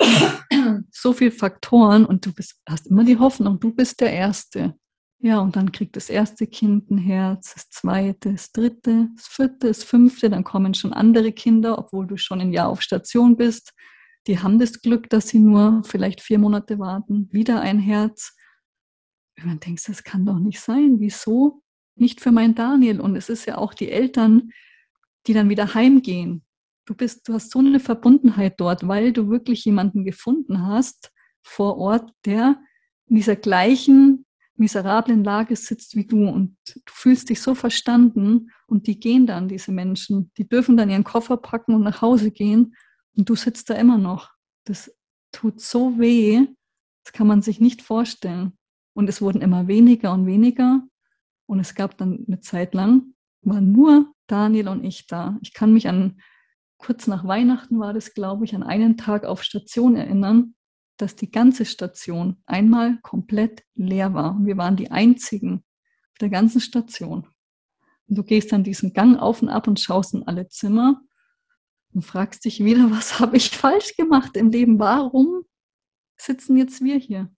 [0.90, 4.74] so viele Faktoren und du bist, hast immer die Hoffnung, du bist der Erste.
[5.18, 9.68] Ja, und dann kriegt das erste Kind ein Herz, das zweite, das dritte, das vierte,
[9.68, 13.72] das fünfte, dann kommen schon andere Kinder, obwohl du schon ein Jahr auf Station bist
[14.26, 18.36] die haben das Glück, dass sie nur vielleicht vier Monate warten, wieder ein Herz.
[19.36, 20.98] Dann denkst du, das kann doch nicht sein.
[20.98, 21.62] Wieso?
[21.94, 23.00] Nicht für meinen Daniel.
[23.00, 24.50] Und es ist ja auch die Eltern,
[25.26, 26.44] die dann wieder heimgehen.
[26.84, 31.78] Du bist, du hast so eine Verbundenheit dort, weil du wirklich jemanden gefunden hast vor
[31.78, 32.60] Ort, der
[33.06, 34.24] in dieser gleichen
[34.56, 39.48] miserablen Lage sitzt wie du und du fühlst dich so verstanden und die gehen dann,
[39.48, 40.30] diese Menschen.
[40.38, 42.74] Die dürfen dann ihren Koffer packen und nach Hause gehen
[43.16, 44.30] und du sitzt da immer noch.
[44.64, 44.90] Das
[45.32, 46.46] tut so weh,
[47.04, 48.56] das kann man sich nicht vorstellen.
[48.96, 50.80] Und es wurden immer weniger und weniger.
[51.44, 55.38] Und es gab dann eine Zeit lang, waren nur Daniel und ich da.
[55.42, 56.18] Ich kann mich an,
[56.78, 60.54] kurz nach Weihnachten war das, glaube ich, an einen Tag auf Station erinnern,
[60.96, 64.38] dass die ganze Station einmal komplett leer war.
[64.42, 65.56] Wir waren die einzigen
[66.12, 67.28] auf der ganzen Station.
[68.08, 71.02] Und du gehst dann diesen Gang auf und ab und schaust in alle Zimmer
[71.92, 74.78] und fragst dich wieder, was habe ich falsch gemacht im Leben?
[74.78, 75.42] Warum
[76.16, 77.30] sitzen jetzt wir hier?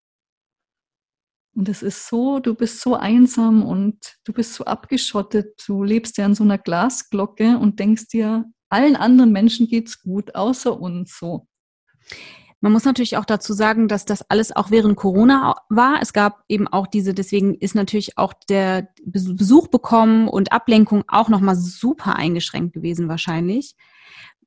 [1.59, 5.61] Und es ist so, du bist so einsam und du bist so abgeschottet.
[5.67, 10.37] Du lebst ja in so einer Glasglocke und denkst dir, allen anderen Menschen geht's gut,
[10.37, 11.49] außer uns so.
[12.61, 16.01] Man muss natürlich auch dazu sagen, dass das alles auch während Corona war.
[16.01, 21.29] Es gab eben auch diese, deswegen ist natürlich auch der Besuch bekommen und Ablenkung auch
[21.29, 23.75] nochmal super eingeschränkt gewesen wahrscheinlich.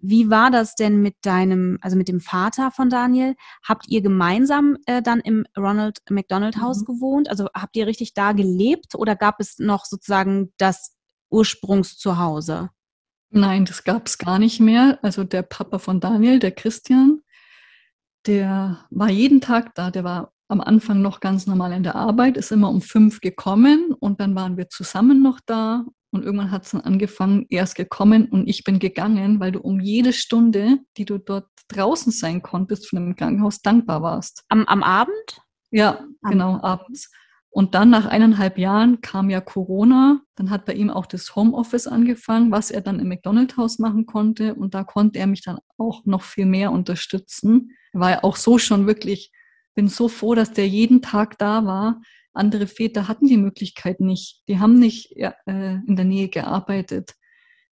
[0.02, 3.36] Wie war das denn mit deinem, also mit dem Vater von Daniel?
[3.64, 6.86] Habt ihr gemeinsam äh, dann im Ronald McDonald Haus mhm.
[6.86, 7.30] gewohnt?
[7.30, 10.96] Also habt ihr richtig da gelebt oder gab es noch sozusagen das
[11.30, 12.70] Ursprungszuhause?
[13.30, 15.00] Nein, das gab es gar nicht mehr.
[15.04, 17.22] Also der Papa von Daniel, der Christian,
[18.26, 19.92] der war jeden Tag da.
[19.92, 23.96] Der war am Anfang noch ganz normal in der Arbeit, ist immer um fünf gekommen
[24.00, 27.76] und dann waren wir zusammen noch da und irgendwann hat es dann angefangen, er ist
[27.76, 32.42] gekommen und ich bin gegangen, weil du um jede Stunde, die du dort draußen sein
[32.42, 34.44] konntest von dem Krankenhaus, dankbar warst.
[34.50, 35.42] Am, am Abend?
[35.72, 37.10] Ja, am genau, abends.
[37.50, 40.22] Und dann nach eineinhalb Jahren kam ja Corona.
[40.36, 44.56] Dann hat bei ihm auch das Homeoffice angefangen, was er dann im McDonald's-Haus machen konnte.
[44.56, 47.72] Und da konnte er mich dann auch noch viel mehr unterstützen.
[47.92, 49.34] Er war ja auch so schon wirklich,
[49.76, 52.02] bin so froh, dass der jeden Tag da war,
[52.34, 54.44] andere Väter hatten die Möglichkeit nicht.
[54.48, 57.16] Die haben nicht äh, in der Nähe gearbeitet.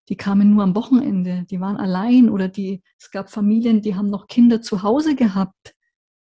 [0.09, 4.09] die kamen nur am Wochenende, die waren allein oder die, es gab Familien, die haben
[4.09, 5.75] noch Kinder zu Hause gehabt.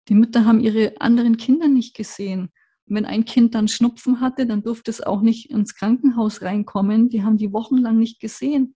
[0.09, 2.51] Die Mütter haben ihre anderen Kinder nicht gesehen.
[2.87, 7.09] Und wenn ein Kind dann Schnupfen hatte, dann durfte es auch nicht ins Krankenhaus reinkommen.
[7.09, 8.75] Die haben die wochenlang nicht gesehen.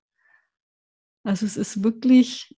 [1.22, 2.56] Also es ist wirklich,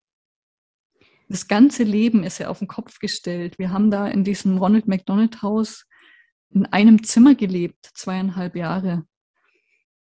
[1.29, 3.59] das ganze Leben ist ja auf den Kopf gestellt.
[3.59, 5.87] Wir haben da in diesem Ronald McDonald Haus
[6.51, 9.07] in einem Zimmer gelebt, zweieinhalb Jahre.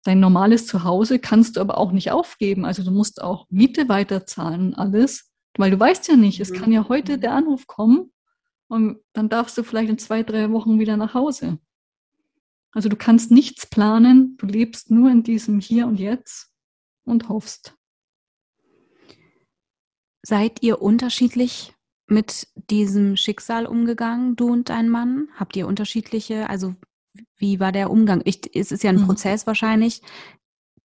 [0.03, 2.65] Dein normales Zuhause kannst du aber auch nicht aufgeben.
[2.65, 6.55] Also du musst auch Miete weiterzahlen und alles, weil du weißt ja nicht, es mhm.
[6.55, 8.11] kann ja heute der Anruf kommen
[8.67, 11.59] und dann darfst du vielleicht in zwei, drei Wochen wieder nach Hause.
[12.71, 16.51] Also du kannst nichts planen, du lebst nur in diesem Hier und Jetzt
[17.05, 17.75] und hoffst.
[20.23, 21.74] Seid ihr unterschiedlich
[22.07, 25.29] mit diesem Schicksal umgegangen, du und dein Mann?
[25.35, 26.75] Habt ihr unterschiedliche, also
[27.37, 28.21] wie war der Umgang?
[28.25, 29.05] Ich, es ist ja ein mhm.
[29.05, 30.01] Prozess wahrscheinlich.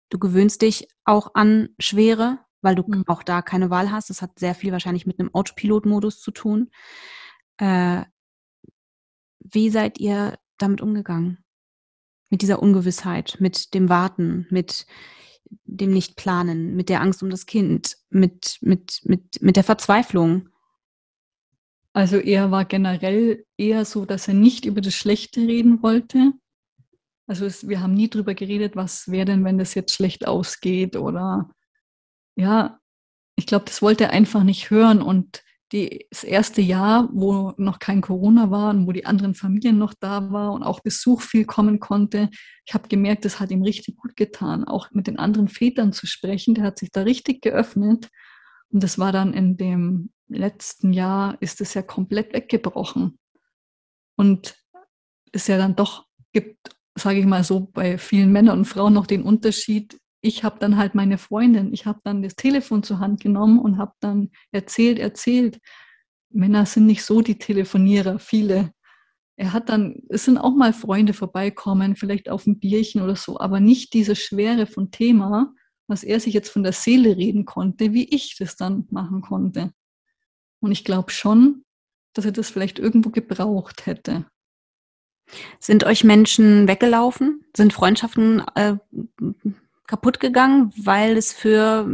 [0.09, 3.05] Du gewöhnst dich auch an Schwere, weil du mhm.
[3.07, 4.11] auch da keine Wahl hast.
[4.11, 6.71] Das hat sehr viel wahrscheinlich mit einem Autopilot-Modus zu tun.
[7.59, 8.05] Äh,
[9.41, 11.45] wie seid ihr damit umgegangen?
[12.29, 14.87] Mit dieser Ungewissheit, mit dem Warten, mit
[15.65, 20.49] dem Nichtplanen, mit der Angst um das Kind, mit, mit, mit, mit der Verzweiflung?
[21.93, 26.33] Also er war generell eher so, dass er nicht über das Schlechte reden wollte.
[27.27, 30.97] Also es, wir haben nie drüber geredet, was wäre denn, wenn das jetzt schlecht ausgeht
[30.97, 31.51] oder
[32.37, 32.79] ja,
[33.37, 37.79] ich glaube, das wollte er einfach nicht hören und die, das erste Jahr, wo noch
[37.79, 41.45] kein Corona war und wo die anderen Familien noch da waren und auch Besuch viel
[41.45, 42.29] kommen konnte,
[42.67, 46.07] ich habe gemerkt, das hat ihm richtig gut getan, auch mit den anderen Vätern zu
[46.07, 46.55] sprechen.
[46.55, 48.09] Der hat sich da richtig geöffnet.
[48.71, 53.19] Und das war dann in dem letzten Jahr, ist es ja komplett weggebrochen.
[54.17, 54.57] Und
[55.33, 59.07] es ja dann doch gibt, sage ich mal so, bei vielen Männern und Frauen noch
[59.07, 63.21] den Unterschied, ich habe dann halt meine Freundin, ich habe dann das Telefon zur Hand
[63.21, 65.59] genommen und habe dann erzählt, erzählt.
[66.31, 68.73] Männer sind nicht so die Telefonierer, viele.
[69.37, 73.41] Er hat dann, es sind auch mal Freunde vorbeikommen, vielleicht auf ein Bierchen oder so,
[73.41, 75.55] aber nicht diese Schwere von Thema,
[75.89, 79.73] was er sich jetzt von der Seele reden konnte, wie ich das dann machen konnte.
[80.61, 81.63] Und ich glaube schon,
[82.15, 84.27] dass er das vielleicht irgendwo gebraucht hätte.
[85.61, 87.45] Sind euch Menschen weggelaufen?
[87.57, 88.77] Sind Freundschaften äh,
[89.87, 91.89] kaputt gegangen, weil es für,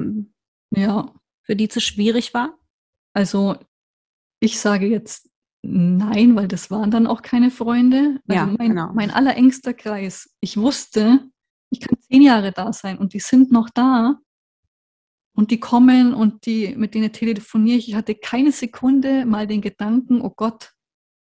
[0.70, 1.12] ja.
[1.42, 2.58] für die zu schwierig war?
[3.12, 3.56] Also
[4.40, 5.30] ich sage jetzt
[5.62, 8.20] nein, weil das waren dann auch keine Freunde.
[8.28, 8.92] Also ja, mein, genau.
[8.94, 10.34] mein allerengster Kreis.
[10.40, 11.28] Ich wusste,
[11.70, 14.20] ich kann zehn Jahre da sein und die sind noch da
[15.36, 17.88] und die kommen und die, mit denen telefoniere ich.
[17.90, 20.72] Ich hatte keine Sekunde mal den Gedanken, oh Gott,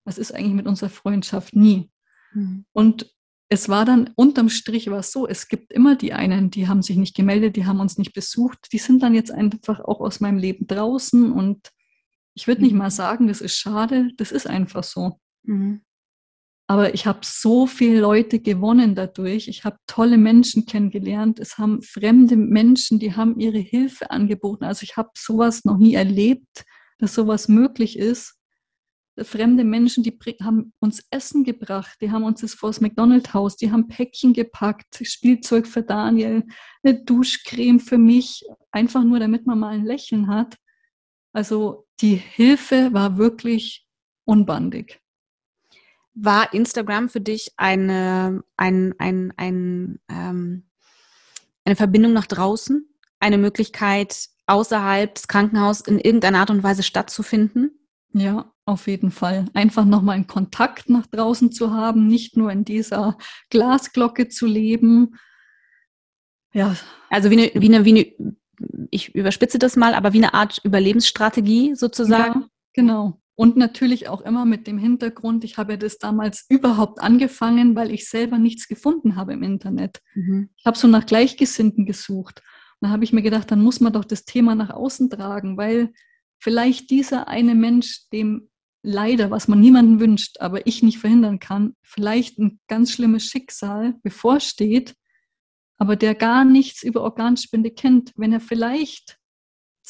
[0.04, 1.54] was ist eigentlich mit unserer Freundschaft?
[1.54, 1.90] Nie.
[2.32, 2.64] Mhm.
[2.72, 3.14] Und
[3.50, 6.82] es war dann unterm Strich war es so, es gibt immer die einen, die haben
[6.82, 10.20] sich nicht gemeldet, die haben uns nicht besucht, die sind dann jetzt einfach auch aus
[10.20, 11.70] meinem Leben draußen und
[12.34, 12.78] ich würde nicht mhm.
[12.78, 15.20] mal sagen, das ist schade, das ist einfach so.
[15.42, 15.82] Mhm.
[16.70, 19.48] Aber ich habe so viele Leute gewonnen dadurch.
[19.48, 21.40] Ich habe tolle Menschen kennengelernt.
[21.40, 24.62] Es haben fremde Menschen, die haben ihre Hilfe angeboten.
[24.62, 26.64] Also ich habe sowas noch nie erlebt,
[26.98, 28.37] dass sowas möglich ist
[29.24, 33.88] fremde Menschen, die haben uns Essen gebracht, die haben uns das vors McDonald's-Haus, die haben
[33.88, 36.44] Päckchen gepackt, Spielzeug für Daniel,
[36.85, 40.56] eine Duschcreme für mich, einfach nur, damit man mal ein Lächeln hat.
[41.33, 43.85] Also die Hilfe war wirklich
[44.24, 44.99] unbandig.
[46.14, 50.64] War Instagram für dich eine, ein, ein, ein, ähm,
[51.64, 52.86] eine Verbindung nach draußen?
[53.20, 57.70] Eine Möglichkeit, außerhalb des Krankenhauses in irgendeiner Art und Weise stattzufinden?
[58.12, 59.44] Ja, auf jeden Fall.
[59.54, 63.16] Einfach nochmal einen Kontakt nach draußen zu haben, nicht nur in dieser
[63.50, 65.16] Glasglocke zu leben.
[66.52, 66.74] Ja.
[67.08, 68.36] Also wie eine, wie eine, wie eine,
[68.90, 72.40] ich überspitze das mal, aber wie eine Art Überlebensstrategie sozusagen.
[72.40, 73.19] Ja, genau.
[73.40, 78.07] Und natürlich auch immer mit dem Hintergrund, ich habe das damals überhaupt angefangen, weil ich
[78.07, 80.03] selber nichts gefunden habe im Internet.
[80.14, 80.50] Mhm.
[80.59, 82.42] Ich habe so nach Gleichgesinnten gesucht.
[82.79, 85.57] Und da habe ich mir gedacht, dann muss man doch das Thema nach außen tragen,
[85.57, 85.94] weil
[86.38, 88.50] vielleicht dieser eine Mensch, dem
[88.83, 93.94] leider, was man niemandem wünscht, aber ich nicht verhindern kann, vielleicht ein ganz schlimmes Schicksal
[94.03, 94.96] bevorsteht,
[95.79, 99.18] aber der gar nichts über Organspende kennt, wenn er vielleicht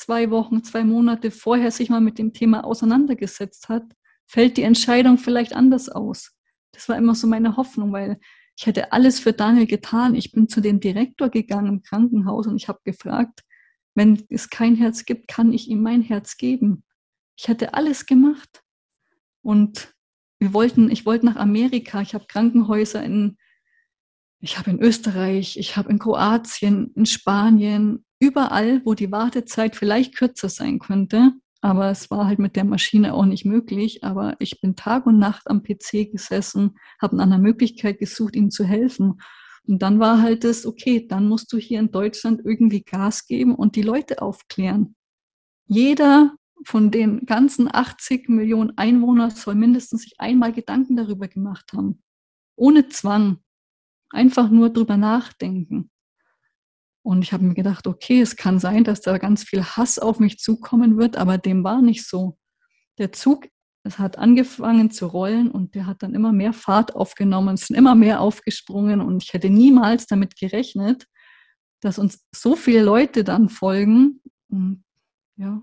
[0.00, 3.84] zwei Wochen, zwei Monate vorher sich mal mit dem Thema auseinandergesetzt hat,
[4.26, 6.32] fällt die Entscheidung vielleicht anders aus.
[6.72, 8.18] Das war immer so meine Hoffnung, weil
[8.56, 10.14] ich hätte alles für Daniel getan.
[10.14, 13.42] Ich bin zu dem Direktor gegangen im Krankenhaus und ich habe gefragt,
[13.94, 16.82] wenn es kein Herz gibt, kann ich ihm mein Herz geben.
[17.36, 18.62] Ich hätte alles gemacht.
[19.42, 19.94] Und
[20.38, 23.36] wir wollten, ich wollte nach Amerika, ich habe Krankenhäuser in,
[24.40, 30.14] ich habe in Österreich, ich habe in Kroatien, in Spanien, überall, wo die Wartezeit vielleicht
[30.14, 34.02] kürzer sein könnte, aber es war halt mit der Maschine auch nicht möglich.
[34.02, 38.50] Aber ich bin Tag und Nacht am PC gesessen, habe nach einer Möglichkeit gesucht, ihm
[38.50, 39.20] zu helfen.
[39.66, 43.54] Und dann war halt das, okay, dann musst du hier in Deutschland irgendwie Gas geben
[43.54, 44.96] und die Leute aufklären.
[45.66, 52.02] Jeder von den ganzen 80 Millionen Einwohnern soll mindestens sich einmal Gedanken darüber gemacht haben.
[52.56, 53.38] Ohne Zwang.
[54.10, 55.90] Einfach nur drüber nachdenken.
[57.10, 60.20] Und ich habe mir gedacht, okay, es kann sein, dass da ganz viel Hass auf
[60.20, 62.38] mich zukommen wird, aber dem war nicht so.
[62.98, 63.48] Der Zug,
[63.82, 67.74] es hat angefangen zu rollen und der hat dann immer mehr Fahrt aufgenommen, es sind
[67.74, 71.08] immer mehr aufgesprungen und ich hätte niemals damit gerechnet,
[71.80, 74.84] dass uns so viele Leute dann folgen und
[75.34, 75.60] ja,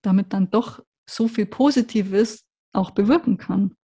[0.00, 3.76] damit dann doch so viel Positives auch bewirken kann.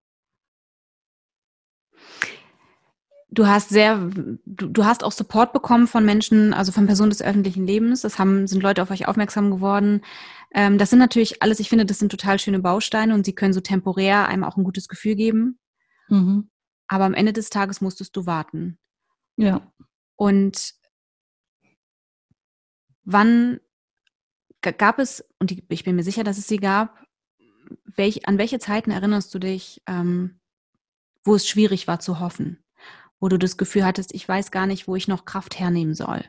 [3.28, 3.98] Du hast sehr,
[4.44, 8.02] du, du, hast auch Support bekommen von Menschen, also von Personen des öffentlichen Lebens.
[8.02, 10.02] Das haben, sind Leute auf euch aufmerksam geworden.
[10.52, 13.52] Ähm, das sind natürlich alles, ich finde, das sind total schöne Bausteine und sie können
[13.52, 15.58] so temporär einem auch ein gutes Gefühl geben.
[16.08, 16.50] Mhm.
[16.86, 18.78] Aber am Ende des Tages musstest du warten.
[19.36, 19.72] Ja.
[20.14, 20.74] Und
[23.04, 23.60] wann
[24.60, 27.04] gab es, und ich bin mir sicher, dass es sie gab,
[27.84, 30.40] welch, an welche Zeiten erinnerst du dich, ähm,
[31.24, 32.62] wo es schwierig war zu hoffen?
[33.20, 36.24] Wo du das Gefühl hattest, ich weiß gar nicht, wo ich noch Kraft hernehmen soll.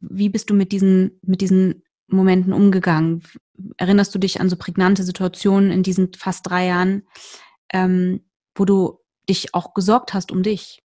[0.00, 3.22] Wie bist du mit diesen, mit diesen Momenten umgegangen?
[3.76, 7.04] Erinnerst du dich an so prägnante Situationen in diesen fast drei Jahren,
[7.72, 10.82] ähm, wo du dich auch gesorgt hast um dich?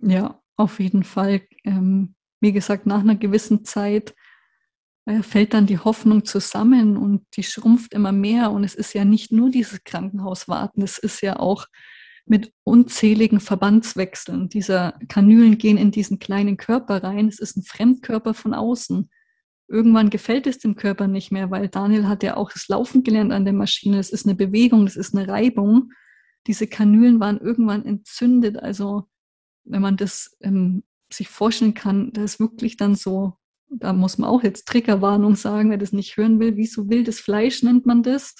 [0.00, 1.42] Ja, auf jeden Fall.
[1.64, 4.14] Ähm, wie gesagt, nach einer gewissen Zeit
[5.06, 8.52] äh, fällt dann die Hoffnung zusammen und die schrumpft immer mehr.
[8.52, 11.66] Und es ist ja nicht nur dieses Krankenhauswarten, es ist ja auch
[12.28, 14.48] mit unzähligen Verbandswechseln.
[14.48, 17.28] Dieser Kanülen gehen in diesen kleinen Körper rein.
[17.28, 19.10] Es ist ein Fremdkörper von außen.
[19.68, 23.32] Irgendwann gefällt es dem Körper nicht mehr, weil Daniel hat ja auch das Laufen gelernt
[23.32, 23.98] an der Maschine.
[23.98, 25.92] Es ist eine Bewegung, es ist eine Reibung.
[26.46, 28.58] Diese Kanülen waren irgendwann entzündet.
[28.58, 29.08] Also
[29.64, 33.34] wenn man das ähm, sich vorstellen kann, das ist wirklich dann so,
[33.68, 37.20] da muss man auch jetzt Triggerwarnung sagen, wer das nicht hören will, wie so wildes
[37.20, 38.34] Fleisch nennt man das,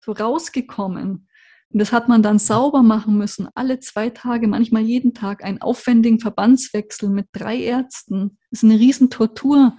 [0.00, 1.28] so rausgekommen.
[1.76, 5.60] Und das hat man dann sauber machen müssen, alle zwei Tage, manchmal jeden Tag, einen
[5.60, 8.38] aufwendigen Verbandswechsel mit drei Ärzten.
[8.50, 9.76] Das ist eine Riesentortur.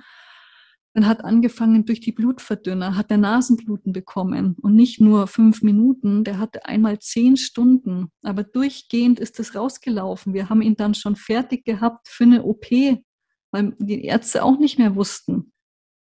[0.93, 6.23] Dann hat angefangen durch die Blutverdünner, hat der Nasenbluten bekommen und nicht nur fünf Minuten,
[6.23, 10.35] der hatte einmal zehn Stunden, aber durchgehend ist es rausgelaufen.
[10.35, 12.67] Wir haben ihn dann schon fertig gehabt für eine OP,
[13.49, 15.51] weil die Ärzte auch nicht mehr wussten.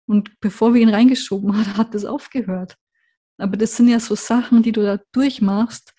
[0.07, 2.77] Und bevor wir ihn reingeschoben haben, hat es aufgehört.
[3.41, 5.95] Aber das sind ja so Sachen, die du da durchmachst.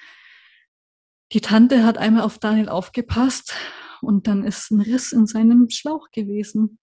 [1.34, 3.56] Die Tante hat einmal auf Daniel aufgepasst
[4.02, 6.80] und dann ist ein Riss in seinem Schlauch gewesen.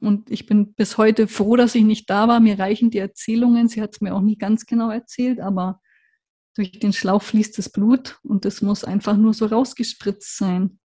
[0.00, 2.40] Und ich bin bis heute froh, dass ich nicht da war.
[2.40, 3.68] Mir reichen die Erzählungen.
[3.68, 5.80] Sie hat es mir auch nie ganz genau erzählt, aber
[6.54, 10.78] durch den Schlauch fließt das Blut und das muss einfach nur so rausgespritzt sein.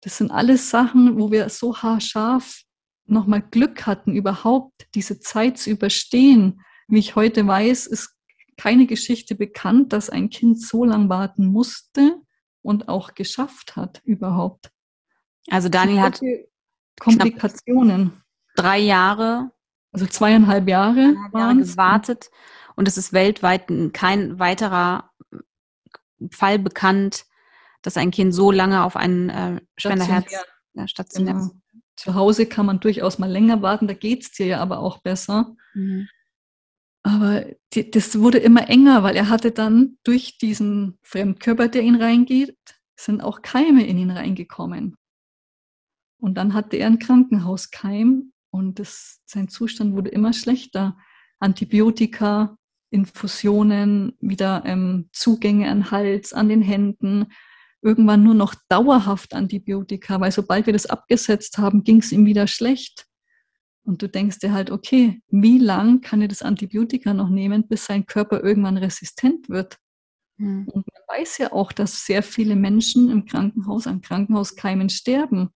[0.00, 2.62] Das sind alles Sachen, wo wir so haarscharf
[3.04, 6.62] nochmal Glück hatten, überhaupt diese Zeit zu überstehen.
[6.90, 8.16] Wie ich heute weiß, ist
[8.56, 12.16] keine Geschichte bekannt, dass ein Kind so lange warten musste
[12.62, 14.70] und auch geschafft hat überhaupt.
[15.48, 16.20] Also Daniel hat
[16.98, 18.22] Komplikationen.
[18.56, 19.52] Drei Jahre.
[19.92, 22.30] Also zweieinhalb Jahre, Jahre gewartet
[22.76, 25.10] und es ist weltweit kein weiterer
[26.30, 27.24] Fall bekannt,
[27.82, 30.30] dass ein Kind so lange auf ein äh, Spenderherz.
[30.74, 31.34] Ja, stationär.
[31.34, 31.50] Genau.
[31.96, 34.98] Zu Hause kann man durchaus mal länger warten, da geht es dir ja aber auch
[34.98, 35.56] besser.
[35.74, 36.08] Mhm.
[37.02, 41.96] Aber die, das wurde immer enger, weil er hatte dann durch diesen Fremdkörper, der ihn
[41.96, 42.58] reingeht,
[42.96, 44.96] sind auch Keime in ihn reingekommen.
[46.20, 50.98] Und dann hatte er einen Krankenhauskeim und das, sein Zustand wurde immer schlechter.
[51.38, 52.58] Antibiotika,
[52.90, 57.26] Infusionen, wieder ähm, Zugänge an Hals, an den Händen,
[57.82, 62.46] irgendwann nur noch dauerhaft Antibiotika, weil sobald wir das abgesetzt haben, ging es ihm wieder
[62.46, 63.06] schlecht.
[63.82, 67.86] Und du denkst dir halt, okay, wie lang kann er das Antibiotika noch nehmen, bis
[67.86, 69.78] sein Körper irgendwann resistent wird?
[70.36, 70.68] Mhm.
[70.68, 75.50] Und man weiß ja auch, dass sehr viele Menschen im Krankenhaus an Krankenhauskeimen sterben.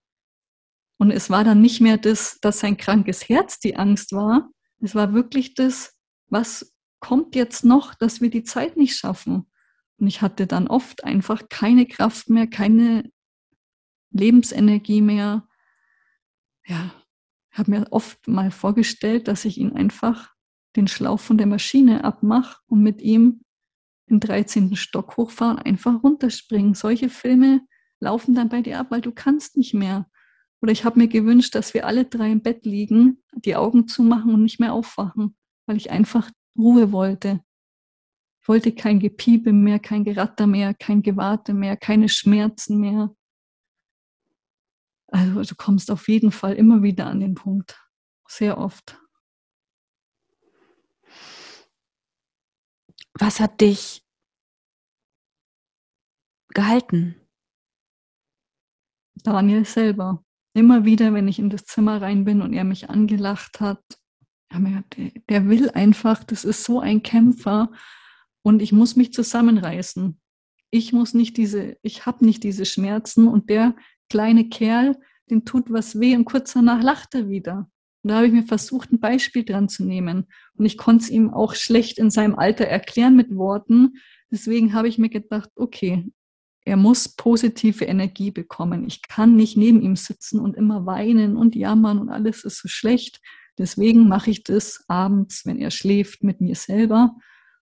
[0.98, 4.50] Und es war dann nicht mehr das, dass sein krankes Herz die Angst war.
[4.80, 5.96] Es war wirklich das,
[6.28, 9.50] was kommt jetzt noch, dass wir die Zeit nicht schaffen.
[9.98, 13.10] Und ich hatte dann oft einfach keine Kraft mehr, keine
[14.10, 15.46] Lebensenergie mehr.
[16.66, 16.94] Ja,
[17.58, 20.34] habe mir oft mal vorgestellt, dass ich ihn einfach
[20.76, 23.42] den Schlauch von der Maschine abmache und mit ihm
[24.10, 24.76] den 13.
[24.76, 26.74] Stock hochfahren, einfach runterspringen.
[26.74, 27.62] Solche Filme
[28.00, 30.08] laufen dann bei dir ab, weil du kannst nicht mehr.
[30.60, 34.32] Oder ich habe mir gewünscht, dass wir alle drei im Bett liegen, die Augen zumachen
[34.32, 35.36] und nicht mehr aufwachen,
[35.66, 37.40] weil ich einfach Ruhe wollte.
[38.42, 43.14] Ich wollte kein Gepiepe mehr, kein Geratter mehr, kein Gewarte mehr, keine Schmerzen mehr.
[45.14, 47.80] Also du kommst auf jeden Fall immer wieder an den Punkt.
[48.26, 49.00] Sehr oft.
[53.12, 54.04] Was hat dich
[56.48, 57.14] gehalten?
[59.22, 60.24] Daniel selber.
[60.52, 63.84] Immer wieder, wenn ich in das Zimmer rein bin und er mich angelacht hat,
[64.50, 67.70] der will einfach, das ist so ein Kämpfer
[68.42, 70.20] und ich muss mich zusammenreißen.
[70.72, 73.76] Ich muss nicht diese, ich habe nicht diese Schmerzen und der
[74.14, 74.96] kleine Kerl,
[75.28, 77.68] dem tut was weh und kurz danach lacht er wieder.
[78.04, 80.28] Und da habe ich mir versucht, ein Beispiel dran zu nehmen.
[80.56, 83.94] Und ich konnte es ihm auch schlecht in seinem Alter erklären mit Worten.
[84.30, 86.04] Deswegen habe ich mir gedacht, okay,
[86.64, 88.86] er muss positive Energie bekommen.
[88.86, 92.68] Ich kann nicht neben ihm sitzen und immer weinen und jammern und alles ist so
[92.68, 93.20] schlecht.
[93.58, 97.16] Deswegen mache ich das abends, wenn er schläft, mit mir selber.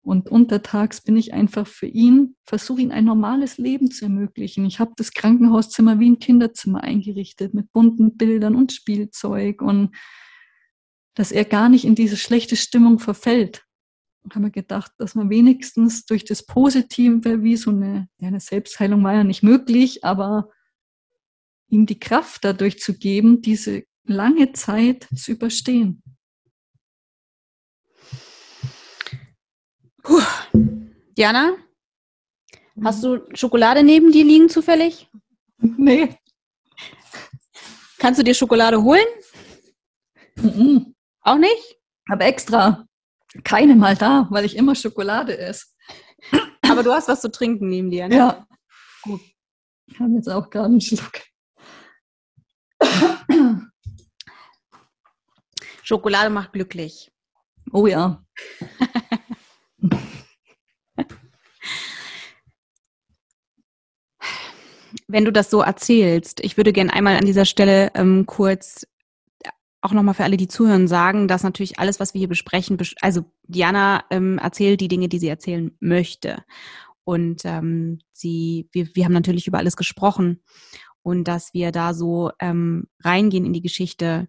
[0.03, 4.65] Und untertags bin ich einfach für ihn, versuche ihn ein normales Leben zu ermöglichen.
[4.65, 9.95] Ich habe das Krankenhauszimmer wie ein Kinderzimmer eingerichtet mit bunten Bildern und Spielzeug und
[11.15, 13.65] dass er gar nicht in diese schlechte Stimmung verfällt.
[14.23, 18.41] Und habe mir gedacht, dass man wenigstens durch das Positive, wie so eine, ja, eine
[18.41, 20.51] Selbstheilung war ja nicht möglich, aber
[21.69, 26.03] ihm die Kraft dadurch zu geben, diese lange Zeit zu überstehen.
[30.09, 30.23] Puh.
[31.19, 31.55] Diana,
[32.83, 35.07] hast du Schokolade neben dir liegen zufällig?
[35.59, 36.17] Nee.
[37.99, 39.05] Kannst du dir Schokolade holen?
[40.37, 40.95] Mhm.
[41.21, 41.77] Auch nicht?
[42.09, 42.87] Aber extra
[43.45, 45.67] keine mal da, weil ich immer Schokolade esse.
[46.63, 48.17] Aber du hast was zu trinken neben dir, ne?
[48.17, 48.47] Ja.
[49.03, 49.21] Gut.
[49.89, 51.21] Ich habe jetzt auch gerade einen Schluck.
[55.83, 57.13] Schokolade macht glücklich.
[57.73, 58.25] Oh ja.
[65.09, 68.87] Wenn du das so erzählst, ich würde gerne einmal an dieser Stelle ähm, kurz
[69.81, 73.25] auch nochmal für alle, die zuhören, sagen, dass natürlich alles, was wir hier besprechen, also
[73.45, 76.45] Diana ähm, erzählt die Dinge, die sie erzählen möchte.
[77.05, 80.43] Und ähm, sie, wir, wir haben natürlich über alles gesprochen
[81.03, 84.29] und dass wir da so ähm, reingehen in die Geschichte,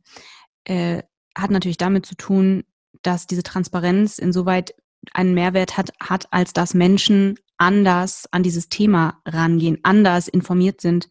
[0.66, 1.04] äh,
[1.36, 2.64] hat natürlich damit zu tun,
[3.02, 4.76] dass diese Transparenz insoweit
[5.14, 11.10] einen Mehrwert hat, hat, als dass Menschen anders an dieses Thema rangehen, anders informiert sind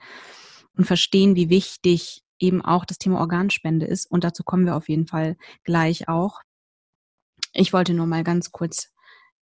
[0.77, 4.11] und verstehen, wie wichtig eben auch das Thema Organspende ist.
[4.11, 6.41] Und dazu kommen wir auf jeden Fall gleich auch.
[7.53, 8.93] Ich wollte nur mal ganz kurz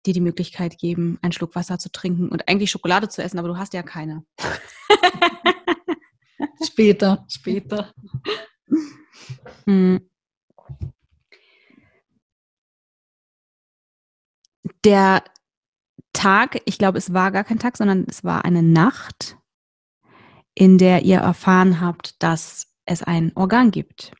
[0.05, 3.47] dir die Möglichkeit geben, einen Schluck Wasser zu trinken und eigentlich Schokolade zu essen, aber
[3.47, 4.23] du hast ja keine.
[6.63, 7.93] später, später.
[9.65, 10.09] Hm.
[14.85, 15.23] Der
[16.13, 19.37] Tag, ich glaube, es war gar kein Tag, sondern es war eine Nacht,
[20.53, 24.13] in der ihr erfahren habt, dass es ein Organ gibt.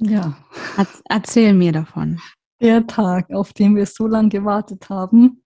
[0.00, 0.36] Ja.
[1.08, 2.20] Erzähl mir davon.
[2.60, 5.44] Der Tag, auf den wir so lange gewartet haben.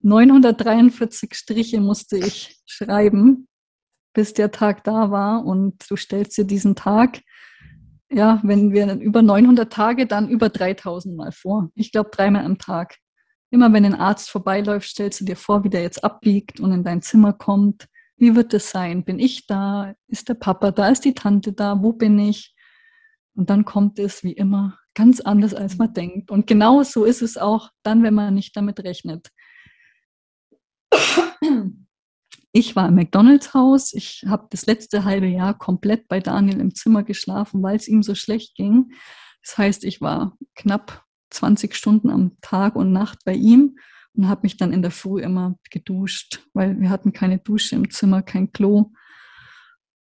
[0.00, 3.46] 943 Striche musste ich schreiben,
[4.14, 5.44] bis der Tag da war.
[5.44, 7.20] Und du stellst dir diesen Tag,
[8.10, 11.70] ja, wenn wir über 900 Tage, dann über 3000 Mal vor.
[11.74, 12.96] Ich glaube, dreimal am Tag.
[13.50, 16.84] Immer wenn ein Arzt vorbeiläuft, stellst du dir vor, wie der jetzt abbiegt und in
[16.84, 19.04] dein Zimmer kommt wie wird es sein?
[19.04, 19.94] Bin ich da?
[20.08, 20.88] Ist der Papa da?
[20.88, 21.82] Ist die Tante da?
[21.82, 22.54] Wo bin ich?
[23.34, 26.30] Und dann kommt es wie immer ganz anders, als man denkt.
[26.30, 29.28] Und genau so ist es auch dann, wenn man nicht damit rechnet.
[32.58, 33.92] Ich war im McDonald's-Haus.
[33.92, 38.02] Ich habe das letzte halbe Jahr komplett bei Daniel im Zimmer geschlafen, weil es ihm
[38.02, 38.92] so schlecht ging.
[39.42, 43.76] Das heißt, ich war knapp 20 Stunden am Tag und Nacht bei ihm
[44.14, 47.90] und habe mich dann in der Früh immer geduscht, weil wir hatten keine Dusche im
[47.90, 48.90] Zimmer, kein Klo.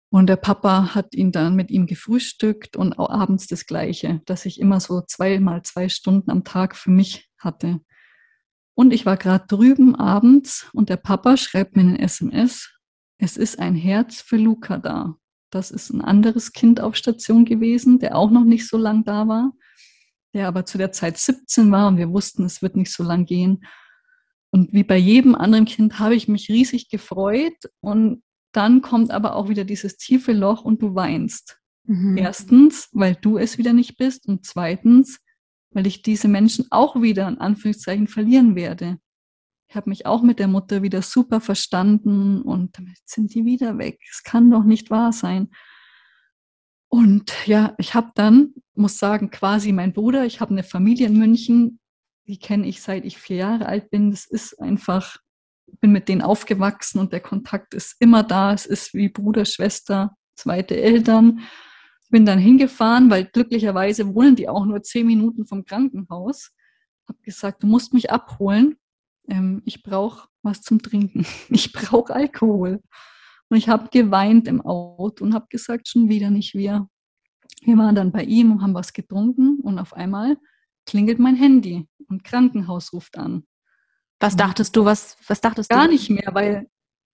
[0.10, 4.48] Und der Papa hat ihn dann mit ihm gefrühstückt und auch abends das Gleiche, dass
[4.48, 7.80] ich immer so zweimal zwei Stunden am Tag für mich hatte.
[8.80, 12.70] Und ich war gerade drüben abends und der Papa schreibt mir eine SMS,
[13.18, 15.18] es ist ein Herz für Luca da.
[15.50, 19.28] Das ist ein anderes Kind auf Station gewesen, der auch noch nicht so lang da
[19.28, 19.52] war,
[20.34, 23.26] der aber zu der Zeit 17 war und wir wussten, es wird nicht so lang
[23.26, 23.66] gehen.
[24.50, 28.24] Und wie bei jedem anderen Kind habe ich mich riesig gefreut und
[28.54, 31.60] dann kommt aber auch wieder dieses tiefe Loch und du weinst.
[31.84, 32.16] Mhm.
[32.16, 35.20] Erstens, weil du es wieder nicht bist und zweitens,
[35.72, 38.98] weil ich diese Menschen auch wieder in Anführungszeichen verlieren werde.
[39.68, 43.78] Ich habe mich auch mit der Mutter wieder super verstanden und damit sind die wieder
[43.78, 44.00] weg.
[44.10, 45.50] Es kann doch nicht wahr sein.
[46.92, 51.20] Und ja, ich habe dann, muss sagen, quasi mein Bruder, ich habe eine Familie in
[51.20, 51.80] München,
[52.28, 54.10] die kenne ich seit ich vier Jahre alt bin.
[54.10, 55.18] Das ist einfach,
[55.82, 58.54] bin mit denen aufgewachsen und der Kontakt ist immer da.
[58.54, 61.42] Es ist wie Bruder, Schwester, zweite Eltern.
[62.10, 66.52] Bin dann hingefahren, weil glücklicherweise wohnen die auch nur zehn Minuten vom Krankenhaus.
[67.08, 68.78] Habe gesagt, du musst mich abholen.
[69.28, 71.26] Ähm, ich brauche was zum Trinken.
[71.50, 72.82] Ich brauche Alkohol.
[73.50, 76.88] Und ich habe geweint im Auto und habe gesagt, schon wieder nicht wir.
[77.62, 80.38] Wir waren dann bei ihm und haben was getrunken und auf einmal
[80.86, 83.44] klingelt mein Handy und Krankenhaus ruft an.
[84.20, 85.86] Was dachtest du, was, was dachtest Gar du?
[85.86, 86.68] Gar nicht mehr, weil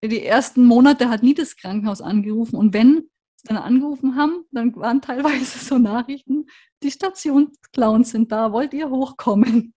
[0.03, 3.09] die ersten Monate hat nie das Krankenhaus angerufen und wenn
[3.45, 6.45] dann angerufen haben, dann waren teilweise so Nachrichten,
[6.83, 9.73] die Stationsclowns sind da, wollt ihr hochkommen?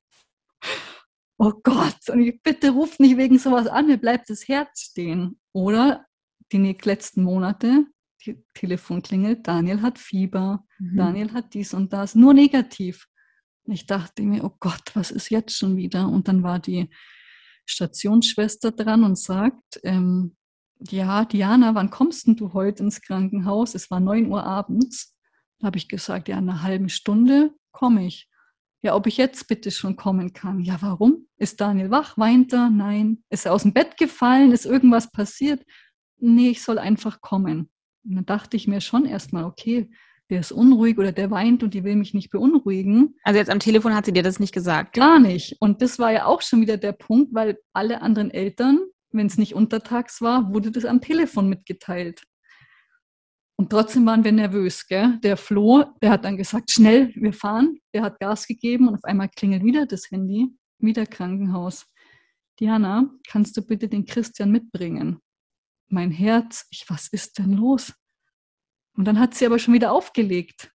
[1.40, 5.38] Oh Gott, und ich, bitte ruft nicht wegen sowas an, mir bleibt das Herz stehen.
[5.52, 6.04] Oder
[6.50, 7.86] die letzten Monate,
[8.26, 10.96] die Telefon klingelt, Daniel hat Fieber, mhm.
[10.96, 13.06] Daniel hat dies und das, nur negativ.
[13.62, 16.08] Und ich dachte mir, oh Gott, was ist jetzt schon wieder?
[16.08, 16.90] Und dann war die
[17.66, 20.36] Stationsschwester dran und sagt, ähm,
[20.80, 23.74] ja, Diana, wann kommst denn du heute ins Krankenhaus?
[23.74, 25.16] Es war 9 Uhr abends.
[25.58, 28.28] Da habe ich gesagt, ja, in einer halben Stunde komme ich.
[28.82, 30.60] Ja, ob ich jetzt bitte schon kommen kann.
[30.60, 31.26] Ja, warum?
[31.36, 32.16] Ist Daniel wach?
[32.16, 32.70] Weint er?
[32.70, 33.24] Nein.
[33.28, 34.52] Ist er aus dem Bett gefallen?
[34.52, 35.64] Ist irgendwas passiert?
[36.20, 37.70] nee, ich soll einfach kommen.
[38.04, 39.90] Und dann dachte ich mir schon erstmal, okay,
[40.30, 43.14] der ist unruhig oder der weint und die will mich nicht beunruhigen.
[43.24, 44.94] Also jetzt am Telefon hat sie dir das nicht gesagt?
[44.94, 45.56] Gar nicht.
[45.60, 49.38] Und das war ja auch schon wieder der Punkt, weil alle anderen Eltern, wenn es
[49.38, 52.22] nicht untertags war, wurde das am Telefon mitgeteilt.
[53.56, 54.86] Und trotzdem waren wir nervös.
[54.86, 55.18] Gell?
[55.22, 57.78] Der Flo, der hat dann gesagt, schnell, wir fahren.
[57.92, 60.48] Der hat Gas gegeben und auf einmal klingelt wieder das Handy,
[60.78, 61.86] wieder Krankenhaus.
[62.60, 65.20] Diana, kannst du bitte den Christian mitbringen?
[65.88, 67.92] mein Herz, ich, was ist denn los?
[68.96, 70.70] Und dann hat sie aber schon wieder aufgelegt.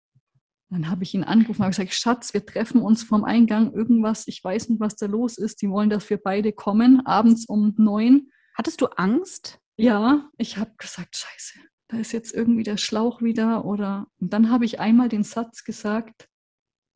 [0.73, 4.43] Dann habe ich ihn angerufen und gesagt, Schatz, wir treffen uns vom Eingang, irgendwas, ich
[4.43, 5.61] weiß nicht, was da los ist.
[5.61, 8.31] Die wollen, dass wir beide kommen, abends um neun.
[8.55, 9.59] Hattest du Angst?
[9.77, 11.59] Ja, ich habe gesagt, scheiße,
[11.89, 13.65] da ist jetzt irgendwie der Schlauch wieder.
[13.65, 16.27] Oder und dann habe ich einmal den Satz gesagt,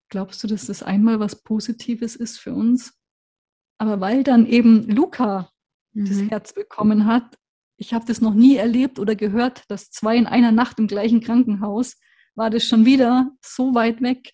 [0.09, 2.99] glaubst du, dass das einmal was Positives ist für uns?
[3.77, 5.51] Aber weil dann eben Luca
[5.93, 6.05] mhm.
[6.05, 7.37] das Herz bekommen hat,
[7.79, 11.21] ich habe das noch nie erlebt oder gehört, dass zwei in einer Nacht im gleichen
[11.21, 11.97] Krankenhaus
[12.37, 14.31] war das schon wieder so weit weg.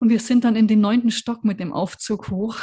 [0.00, 2.58] Und wir sind dann in den neunten Stock mit dem Aufzug hoch.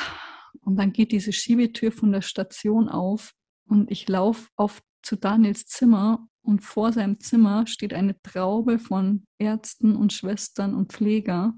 [0.62, 3.34] Und dann geht diese Schiebetür von der Station auf
[3.66, 9.26] und ich laufe auf zu Daniels Zimmer und vor seinem Zimmer steht eine Traube von
[9.38, 11.54] Ärzten und Schwestern und Pfleger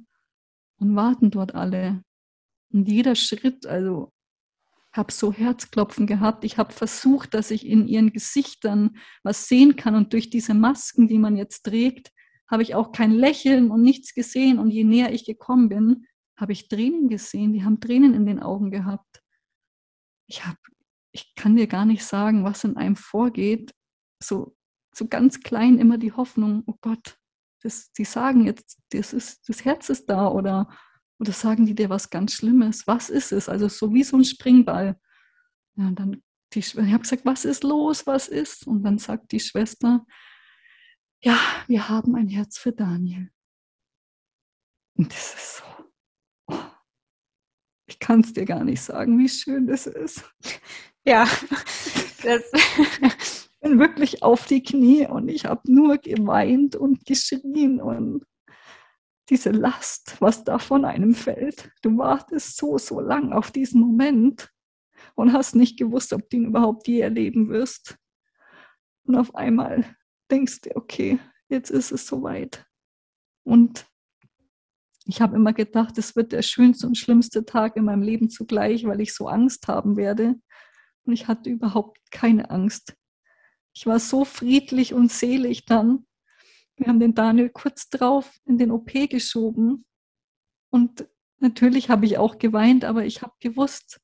[0.77, 2.03] und warten dort alle.
[2.71, 4.11] Und jeder Schritt, also
[4.93, 6.43] habe so Herzklopfen gehabt.
[6.43, 9.95] Ich habe versucht, dass ich in ihren Gesichtern was sehen kann.
[9.95, 12.11] Und durch diese Masken, die man jetzt trägt,
[12.51, 14.59] habe ich auch kein Lächeln und nichts gesehen.
[14.59, 16.05] Und je näher ich gekommen bin,
[16.37, 17.53] habe ich Tränen gesehen.
[17.53, 19.23] Die haben Tränen in den Augen gehabt.
[20.27, 20.57] Ich, hab,
[21.11, 23.71] ich kann dir gar nicht sagen, was in einem vorgeht.
[24.21, 24.55] So,
[24.93, 27.17] so ganz klein immer die Hoffnung, oh Gott,
[27.63, 30.67] das, die sagen jetzt, das, ist, das Herz ist da oder
[31.21, 32.87] oder sagen die dir was ganz Schlimmes?
[32.87, 33.47] Was ist es?
[33.47, 34.99] Also so wie so ein Springball.
[35.75, 36.23] Ja, dann
[36.53, 38.07] die, ich habe gesagt, was ist los?
[38.07, 38.65] Was ist?
[38.65, 40.03] Und dann sagt die Schwester,
[41.23, 43.29] ja, wir haben ein Herz für Daniel.
[44.95, 45.63] Und das ist so,
[46.47, 46.59] oh,
[47.87, 50.23] ich kann es dir gar nicht sagen, wie schön das ist.
[51.05, 51.25] Ja,
[52.23, 58.25] das ich bin wirklich auf die Knie und ich habe nur geweint und geschrien und
[59.29, 61.71] diese Last, was da von einem fällt.
[61.81, 64.51] Du wartest so, so lang auf diesen Moment
[65.15, 67.97] und hast nicht gewusst, ob du ihn überhaupt je erleben wirst.
[69.03, 69.95] Und auf einmal
[70.31, 71.19] denkst okay,
[71.49, 72.65] jetzt ist es soweit.
[73.43, 73.85] Und
[75.05, 78.85] ich habe immer gedacht, es wird der schönste und schlimmste Tag in meinem Leben zugleich,
[78.85, 80.35] weil ich so Angst haben werde.
[81.03, 82.95] Und ich hatte überhaupt keine Angst.
[83.73, 86.05] Ich war so friedlich und selig dann,
[86.77, 89.85] wir haben den Daniel kurz drauf in den OP geschoben.
[90.71, 91.07] Und
[91.39, 93.99] natürlich habe ich auch geweint, aber ich habe gewusst,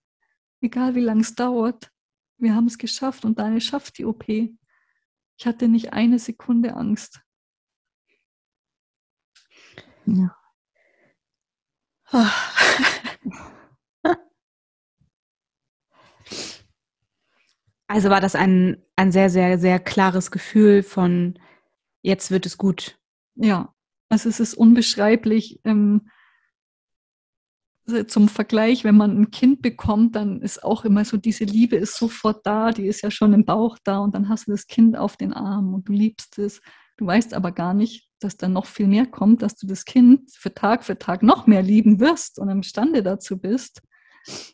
[0.62, 1.92] egal wie lange es dauert,
[2.38, 4.26] wir haben es geschafft und Daniel schafft die OP.
[5.38, 7.22] Ich hatte nicht eine Sekunde Angst.
[10.06, 10.36] Ja.
[17.90, 21.40] Also war das ein, ein sehr, sehr, sehr klares Gefühl von,
[22.02, 23.00] jetzt wird es gut.
[23.36, 23.74] Ja,
[24.10, 25.62] also es ist unbeschreiblich.
[25.64, 26.10] Ähm,
[28.08, 31.96] zum Vergleich, wenn man ein Kind bekommt, dann ist auch immer so, diese Liebe ist
[31.96, 34.98] sofort da, die ist ja schon im Bauch da und dann hast du das Kind
[34.98, 36.62] auf den Arm und du liebst es.
[36.98, 40.32] Du weißt aber gar nicht, dass da noch viel mehr kommt, dass du das Kind
[40.34, 43.82] für Tag für Tag noch mehr lieben wirst und imstande dazu bist.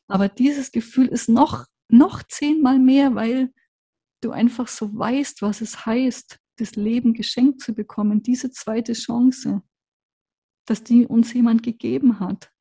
[0.08, 3.52] Aber dieses Gefühl ist noch, noch zehnmal mehr, weil
[4.22, 9.64] du einfach so weißt, was es heißt, das Leben geschenkt zu bekommen, diese zweite Chance,
[10.66, 12.52] dass die uns jemand gegeben hat.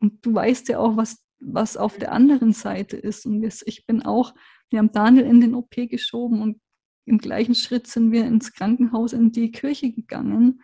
[0.00, 3.26] Und du weißt ja auch, was, was auf der anderen Seite ist.
[3.26, 4.34] Und ich bin auch,
[4.70, 6.60] wir haben Daniel in den OP geschoben und
[7.06, 10.62] im gleichen Schritt sind wir ins Krankenhaus in die Kirche gegangen.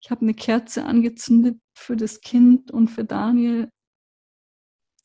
[0.00, 3.70] Ich habe eine Kerze angezündet für das Kind und für Daniel,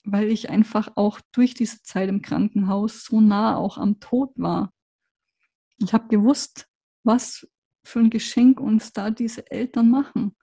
[0.03, 4.71] weil ich einfach auch durch diese Zeit im Krankenhaus so nah auch am Tod war.
[5.79, 6.67] Ich habe gewusst,
[7.03, 7.47] was
[7.83, 10.35] für ein Geschenk uns da diese Eltern machen.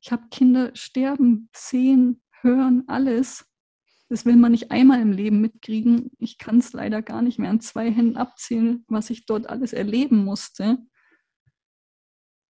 [0.00, 3.46] Ich habe Kinder sterben, sehen, hören, alles.
[4.08, 6.10] Das will man nicht einmal im Leben mitkriegen.
[6.18, 9.72] Ich kann es leider gar nicht mehr an zwei Händen abzählen, was ich dort alles
[9.72, 10.78] erleben musste.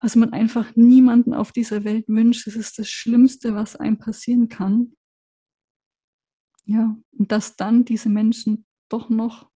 [0.01, 2.47] Was man einfach niemanden auf dieser Welt wünscht.
[2.47, 4.93] Es ist das Schlimmste, was einem passieren kann.
[6.65, 9.51] Ja, und dass dann diese Menschen doch noch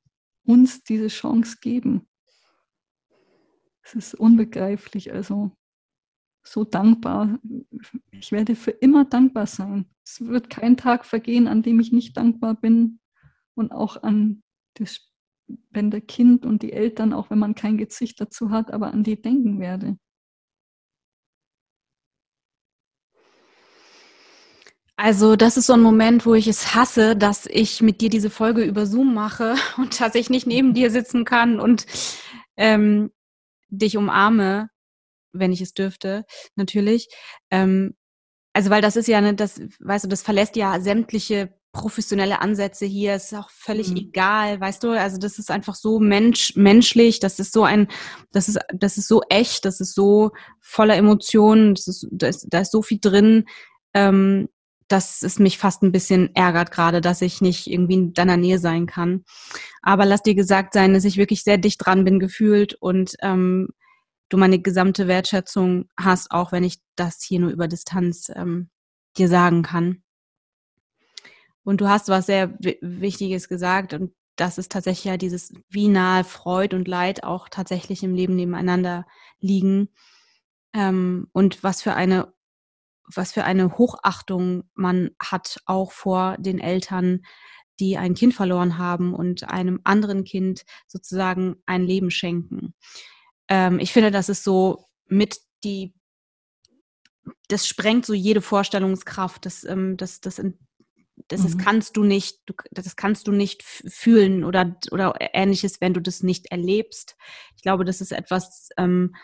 [0.44, 2.08] uns diese Chance geben.
[3.82, 5.12] Es ist unbegreiflich.
[5.12, 5.56] Also
[6.43, 7.38] so dankbar.
[8.11, 9.86] Ich werde für immer dankbar sein.
[10.05, 13.01] Es wird kein Tag vergehen, an dem ich nicht dankbar bin
[13.55, 14.43] und auch an
[14.74, 15.12] das
[15.74, 19.20] der Kind und die Eltern, auch wenn man kein Gesicht dazu hat, aber an die
[19.20, 19.99] denken werde.
[24.97, 28.30] Also das ist so ein Moment, wo ich es hasse, dass ich mit dir diese
[28.30, 31.86] Folge über Zoom mache und dass ich nicht neben dir sitzen kann und
[32.57, 33.11] ähm,
[33.68, 34.68] dich umarme,
[35.32, 36.24] wenn ich es dürfte,
[36.56, 37.08] natürlich.
[37.50, 37.94] Ähm,
[38.52, 42.84] also weil das ist ja, ne, das, weißt du, das verlässt ja sämtliche professionelle Ansätze
[42.84, 43.96] hier, ist auch völlig mhm.
[43.96, 47.88] egal, weißt du, also das ist einfach so mensch, menschlich, das ist so ein,
[48.30, 52.46] das ist, das ist so echt, das ist so voller Emotionen, das ist, da, ist,
[52.50, 53.46] da ist so viel drin,
[53.94, 54.48] ähm,
[54.88, 58.58] dass es mich fast ein bisschen ärgert gerade, dass ich nicht irgendwie in deiner Nähe
[58.58, 59.24] sein kann.
[59.80, 63.68] Aber lass dir gesagt sein, dass ich wirklich sehr dicht dran bin gefühlt und ähm,
[64.32, 68.70] du meine gesamte Wertschätzung hast, auch wenn ich das hier nur über Distanz ähm,
[69.18, 70.02] dir sagen kann.
[71.64, 76.24] Und du hast was sehr Wichtiges gesagt und das ist tatsächlich ja dieses, wie nahe
[76.24, 79.06] Freud und Leid auch tatsächlich im Leben nebeneinander
[79.38, 79.90] liegen
[80.72, 82.32] ähm, und was für eine
[83.14, 87.20] was für eine Hochachtung man hat auch vor den Eltern,
[87.78, 92.74] die ein Kind verloren haben und einem anderen Kind sozusagen ein Leben schenken
[93.49, 95.95] ähm, ich finde, das ist so mit die,
[97.49, 99.47] das sprengt so jede Vorstellungskraft.
[99.47, 100.40] Das, ähm, das, das,
[101.28, 101.45] das, mhm.
[101.45, 106.01] das kannst du nicht, du, das kannst du nicht fühlen oder, oder ähnliches, wenn du
[106.01, 107.16] das nicht erlebst.
[107.57, 109.14] Ich glaube, das ist etwas, ähm,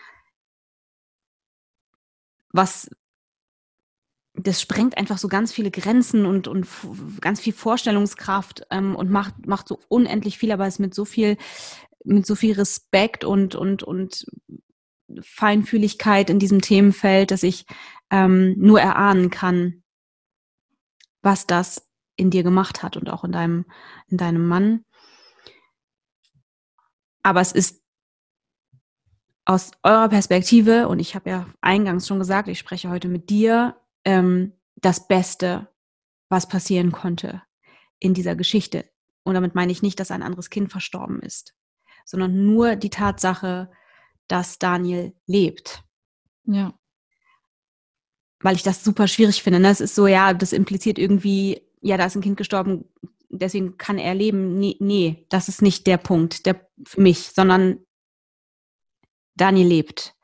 [2.51, 2.89] was,
[4.33, 6.67] das sprengt einfach so ganz viele Grenzen und, und
[7.19, 11.37] ganz viel Vorstellungskraft ähm, und macht, macht so unendlich viel, aber es mit so viel
[12.03, 14.25] mit so viel Respekt und, und, und
[15.21, 17.65] Feinfühligkeit in diesem Themenfeld, dass ich
[18.09, 19.83] ähm, nur erahnen kann,
[21.21, 23.65] was das in dir gemacht hat und auch in deinem,
[24.07, 24.85] in deinem Mann.
[27.23, 27.81] Aber es ist
[29.45, 33.75] aus eurer Perspektive, und ich habe ja eingangs schon gesagt, ich spreche heute mit dir,
[34.05, 35.67] ähm, das Beste,
[36.29, 37.41] was passieren konnte
[37.99, 38.89] in dieser Geschichte.
[39.23, 41.55] Und damit meine ich nicht, dass ein anderes Kind verstorben ist
[42.09, 43.69] sondern nur die Tatsache,
[44.27, 45.83] dass Daniel lebt.
[46.45, 46.73] Ja.
[48.39, 49.59] Weil ich das super schwierig finde.
[49.59, 49.69] Ne?
[49.69, 52.85] Es ist so, ja, das impliziert irgendwie, ja, da ist ein Kind gestorben,
[53.29, 54.57] deswegen kann er leben.
[54.57, 57.85] Nee, nee, das ist nicht der Punkt der, für mich, sondern
[59.35, 60.15] Daniel lebt.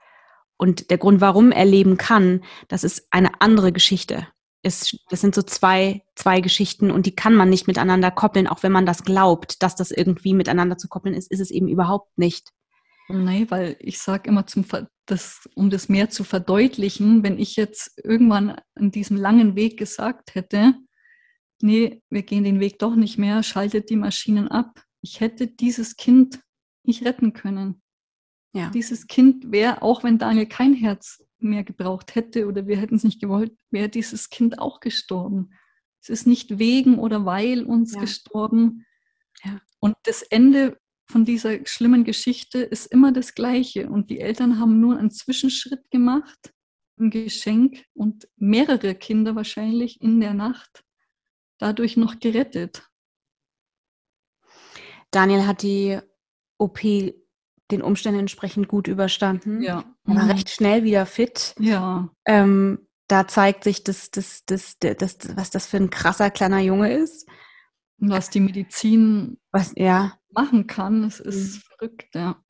[0.58, 4.28] Und der Grund, warum er leben kann, das ist eine andere Geschichte
[4.66, 8.64] ist, das sind so zwei, zwei Geschichten und die kann man nicht miteinander koppeln, auch
[8.64, 12.18] wenn man das glaubt, dass das irgendwie miteinander zu koppeln ist, ist es eben überhaupt
[12.18, 12.50] nicht.
[13.08, 14.66] Nee, weil ich sage immer, zum,
[15.06, 20.34] das, um das mehr zu verdeutlichen, wenn ich jetzt irgendwann an diesem langen Weg gesagt
[20.34, 20.74] hätte,
[21.62, 24.84] nee, wir gehen den Weg doch nicht mehr, schaltet die Maschinen ab.
[25.02, 26.40] Ich hätte dieses Kind
[26.84, 27.82] nicht retten können.
[28.54, 28.70] Ja.
[28.70, 33.04] Dieses Kind wäre, auch wenn Daniel kein Herz mehr gebraucht hätte oder wir hätten es
[33.04, 35.52] nicht gewollt, wäre dieses Kind auch gestorben.
[36.02, 38.02] Es ist nicht wegen oder weil uns ja.
[38.02, 38.86] gestorben.
[39.44, 39.60] Ja.
[39.80, 43.90] Und das Ende von dieser schlimmen Geschichte ist immer das gleiche.
[43.90, 46.54] Und die Eltern haben nur einen Zwischenschritt gemacht,
[47.00, 50.84] ein Geschenk und mehrere Kinder wahrscheinlich in der Nacht
[51.58, 52.90] dadurch noch gerettet.
[55.12, 56.00] Daniel hat die
[56.58, 56.82] OP
[57.72, 59.62] den Umständen entsprechend gut überstanden.
[59.62, 59.95] Ja.
[60.08, 60.32] Er war Mhm.
[60.32, 61.56] recht schnell wieder fit.
[61.60, 62.10] Ja.
[62.26, 66.94] Ähm, da zeigt sich, dass, dass, dass, dass, was das für ein krasser kleiner Junge
[66.94, 67.28] ist.
[68.00, 70.18] Und was die Medizin Was, ja.
[70.32, 71.62] machen kann, es ist Mhm.
[71.78, 72.44] verrückt, ja.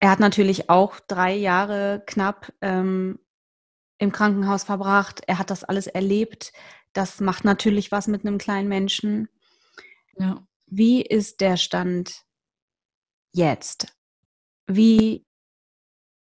[0.00, 3.18] Er hat natürlich auch drei Jahre knapp ähm,
[3.98, 5.22] im Krankenhaus verbracht.
[5.28, 6.52] Er hat das alles erlebt.
[6.92, 9.28] Das macht natürlich was mit einem kleinen Menschen.
[10.18, 10.44] Ja.
[10.66, 12.24] Wie ist der Stand
[13.32, 13.96] jetzt?
[14.66, 15.24] Wie,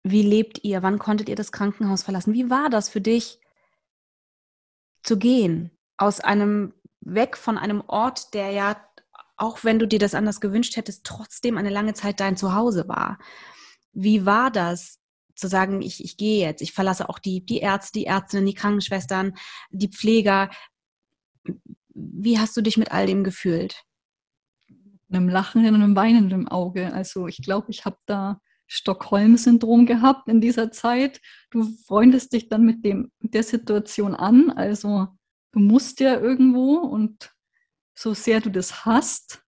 [0.02, 0.82] wie lebt ihr?
[0.82, 2.34] Wann konntet ihr das Krankenhaus verlassen?
[2.34, 3.40] Wie war das für dich
[5.02, 5.70] zu gehen?
[5.96, 8.76] Aus einem, weg von einem Ort, der ja,
[9.36, 13.18] auch wenn du dir das anders gewünscht hättest, trotzdem eine lange Zeit dein Zuhause war.
[13.92, 14.98] Wie war das,
[15.34, 18.54] zu sagen, ich, ich gehe jetzt, ich verlasse auch die, die Ärzte, die Ärztinnen, die
[18.54, 19.34] Krankenschwestern,
[19.70, 20.50] die Pfleger.
[21.88, 23.84] Wie hast du dich mit all dem gefühlt?
[25.12, 26.92] einem lachenden und einem weinenden Auge.
[26.92, 28.40] Also ich glaube, ich habe da
[28.72, 31.20] Stockholm-Syndrom gehabt in dieser Zeit.
[31.50, 34.50] Du freundest dich dann mit dem der Situation an.
[34.50, 35.08] Also
[35.52, 37.32] du musst ja irgendwo und
[37.94, 39.42] so sehr du das hast,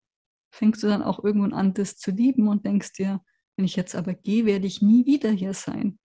[0.52, 3.20] fängst du dann auch irgendwann an, das zu lieben und denkst dir,
[3.56, 5.98] wenn ich jetzt aber gehe, werde ich nie wieder hier sein.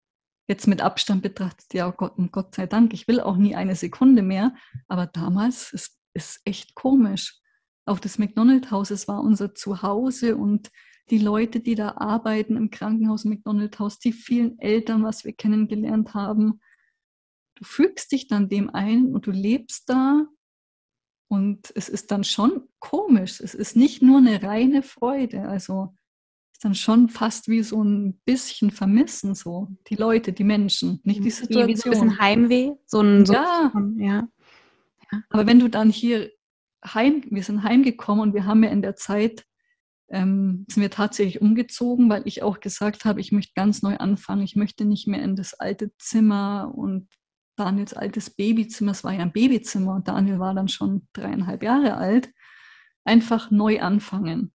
[0.48, 3.56] Jetzt mit Abstand betrachtet, ja oh Gott, und Gott sei Dank, ich will auch nie
[3.56, 4.54] eine Sekunde mehr.
[4.88, 7.42] Aber damals ist es echt komisch
[7.86, 10.72] auch das McDonald-Haus, es war unser Zuhause und
[11.10, 16.60] die Leute, die da arbeiten im Krankenhaus McDonald-Haus, die vielen Eltern, was wir kennengelernt haben.
[17.56, 20.26] Du fügst dich dann dem ein und du lebst da
[21.28, 23.40] und es ist dann schon komisch.
[23.40, 25.94] Es ist nicht nur eine reine Freude, also
[26.52, 31.02] es ist dann schon fast wie so ein bisschen Vermissen, so die Leute, die Menschen,
[31.04, 31.68] nicht die Situation.
[31.68, 33.72] Wie, so ein bisschen Heimweh, so ein, so ja.
[33.98, 34.28] ja.
[35.30, 36.32] Aber wenn du dann hier
[36.84, 39.46] heim, wir sind heimgekommen und wir haben ja in der Zeit,
[40.10, 44.44] ähm, sind wir tatsächlich umgezogen, weil ich auch gesagt habe, ich möchte ganz neu anfangen.
[44.44, 47.08] Ich möchte nicht mehr in das alte Zimmer und
[47.56, 48.92] Daniels altes Babyzimmer.
[48.92, 52.30] Es war ja ein Babyzimmer und Daniel war dann schon dreieinhalb Jahre alt.
[53.04, 54.54] Einfach neu anfangen.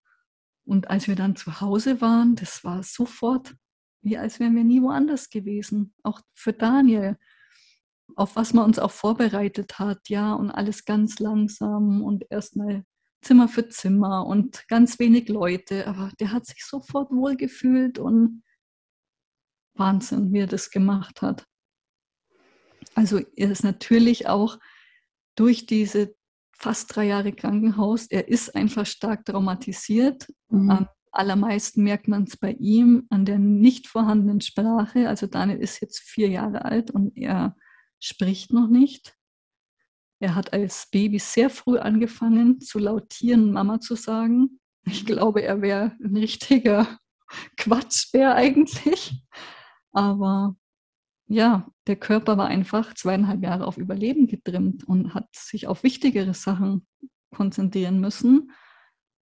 [0.65, 3.55] Und als wir dann zu Hause waren, das war sofort
[4.01, 5.93] wie als wären wir nie woanders gewesen.
[6.03, 7.17] Auch für Daniel
[8.15, 12.83] auf was man uns auch vorbereitet hat, ja, und alles ganz langsam und erstmal
[13.21, 18.43] Zimmer für Zimmer und ganz wenig Leute, aber der hat sich sofort wohlgefühlt und
[19.75, 21.45] Wahnsinn, wie er das gemacht hat.
[22.95, 24.57] Also er ist natürlich auch
[25.35, 26.15] durch diese
[26.51, 30.27] fast drei Jahre Krankenhaus, er ist einfach stark traumatisiert.
[30.49, 30.69] Mhm.
[30.69, 35.07] Am allermeisten merkt man es bei ihm an der nicht vorhandenen Sprache.
[35.07, 37.55] Also Daniel ist jetzt vier Jahre alt und er
[37.99, 39.15] spricht noch nicht.
[40.19, 44.59] Er hat als Baby sehr früh angefangen zu lautieren, Mama zu sagen.
[44.85, 46.99] Ich glaube, er wäre ein richtiger
[47.57, 49.23] Quatschbär eigentlich.
[49.91, 50.55] Aber
[51.27, 56.33] ja, der Körper war einfach zweieinhalb Jahre auf Überleben getrimmt und hat sich auf wichtigere
[56.33, 56.85] Sachen
[57.33, 58.51] konzentrieren müssen.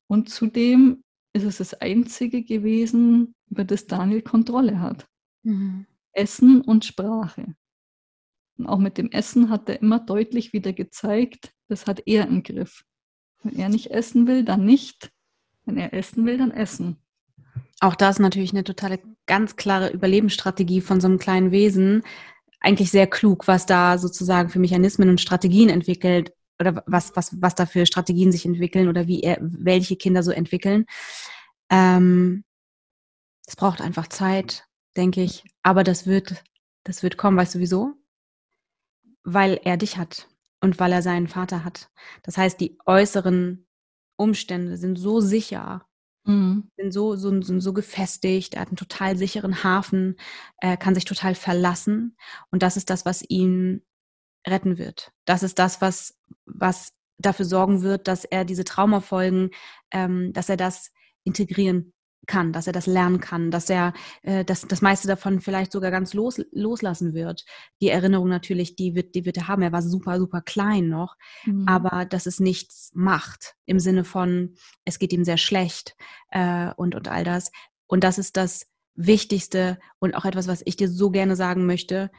[0.07, 5.07] Und zudem ist es das Einzige gewesen, über das Daniel Kontrolle hat.
[5.43, 5.85] Mhm.
[6.13, 7.55] Essen und Sprache.
[8.57, 12.43] Und auch mit dem Essen hat er immer deutlich wieder gezeigt, das hat er im
[12.43, 12.83] Griff.
[13.43, 15.11] Wenn er nicht essen will, dann nicht.
[15.65, 16.97] Wenn er essen will, dann essen.
[17.79, 22.03] Auch das ist natürlich eine totale, ganz klare Überlebensstrategie von so einem kleinen Wesen.
[22.59, 27.53] Eigentlich sehr klug, was da sozusagen für Mechanismen und Strategien entwickelt oder was, was, was
[27.53, 30.85] da für Strategien sich entwickeln oder wie er, welche Kinder so entwickeln.
[31.69, 32.43] Ähm,
[33.45, 35.43] es braucht einfach Zeit, denke ich.
[35.61, 36.43] Aber das wird,
[36.83, 37.37] das wird kommen.
[37.37, 37.93] Weißt du wieso?
[39.29, 40.29] Weil er dich hat
[40.61, 41.89] und weil er seinen Vater hat.
[42.23, 43.67] Das heißt, die äußeren
[44.15, 45.85] Umstände sind so sicher,
[46.23, 46.71] mhm.
[46.77, 50.15] sind so, so, sind so gefestigt, er hat einen total sicheren Hafen,
[50.61, 52.15] er kann sich total verlassen.
[52.51, 53.83] Und das ist das, was ihn
[54.47, 55.11] retten wird.
[55.25, 59.51] Das ist das, was, was dafür sorgen wird, dass er diese Traumafolgen,
[59.91, 60.91] ähm, dass er das
[61.25, 61.93] integrieren
[62.27, 65.91] kann, dass er das lernen kann, dass er äh, das, das meiste davon vielleicht sogar
[65.91, 67.45] ganz los, loslassen wird.
[67.81, 69.61] Die Erinnerung natürlich, die wird, die wird er haben.
[69.61, 71.15] Er war super, super klein noch,
[71.45, 71.67] mhm.
[71.67, 74.55] aber dass es nichts macht im Sinne von,
[74.85, 75.95] es geht ihm sehr schlecht
[76.29, 77.51] äh, und, und all das.
[77.87, 82.11] Und das ist das Wichtigste und auch etwas, was ich dir so gerne sagen möchte.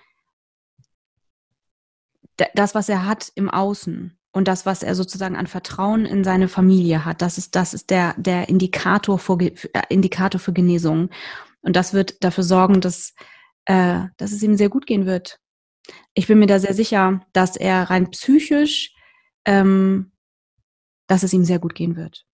[2.55, 6.49] Das, was er hat im Außen, und das, was er sozusagen an Vertrauen in seine
[6.49, 11.11] Familie hat, das ist, das ist der, der Indikator, für, äh, Indikator für Genesung.
[11.63, 13.15] Und das wird dafür sorgen, dass,
[13.65, 15.41] äh, dass es ihm sehr gut gehen wird.
[16.15, 18.95] Ich bin mir da sehr sicher, dass er rein psychisch,
[19.47, 20.13] ähm,
[21.07, 22.27] dass es ihm sehr gut gehen wird.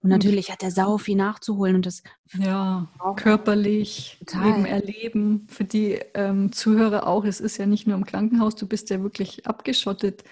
[0.00, 2.02] Und natürlich hat er sau viel nachzuholen und das
[2.34, 4.50] ja körperlich total.
[4.50, 7.24] eben erleben für die ähm, Zuhörer auch.
[7.24, 10.22] Es ist ja nicht nur im Krankenhaus, du bist ja wirklich abgeschottet.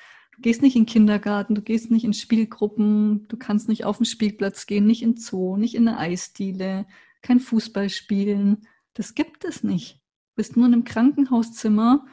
[0.43, 4.67] Gehst nicht in Kindergarten, du gehst nicht in Spielgruppen, du kannst nicht auf den Spielplatz
[4.67, 6.87] gehen, nicht in Zoo, nicht in eine Eisdiele,
[7.23, 8.67] kein Fußball spielen.
[8.95, 9.95] Das gibt es nicht.
[10.31, 12.05] Du bist nur in einem Krankenhauszimmer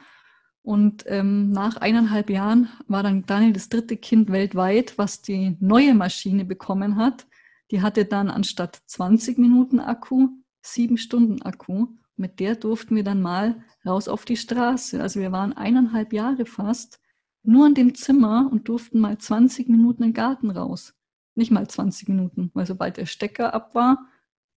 [0.62, 5.94] und ähm, nach eineinhalb Jahren war dann Daniel das dritte Kind weltweit, was die neue
[5.94, 7.26] Maschine bekommen hat.
[7.70, 10.28] Die hatte dann anstatt 20 Minuten Akku
[10.62, 11.88] sieben Stunden Akku.
[12.16, 15.00] Mit der durften wir dann mal raus auf die Straße.
[15.00, 16.99] Also wir waren eineinhalb Jahre fast
[17.42, 20.94] nur in dem Zimmer und durften mal 20 Minuten in den Garten raus.
[21.34, 24.06] Nicht mal 20 Minuten, weil sobald der Stecker ab war,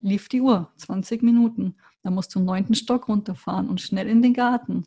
[0.01, 0.71] lief die Uhr.
[0.77, 1.75] 20 Minuten.
[2.03, 4.85] Da musst du im neunten Stock runterfahren und schnell in den Garten.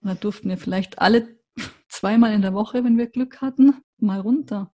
[0.00, 1.38] Und da durften wir vielleicht alle
[1.88, 4.72] zweimal in der Woche, wenn wir Glück hatten, mal runter.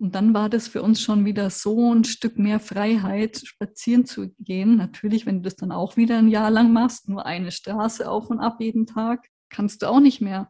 [0.00, 4.30] Und dann war das für uns schon wieder so ein Stück mehr Freiheit, spazieren zu
[4.38, 4.76] gehen.
[4.76, 8.30] Natürlich, wenn du das dann auch wieder ein Jahr lang machst, nur eine Straße auf
[8.30, 10.48] und ab jeden Tag, kannst du auch nicht mehr.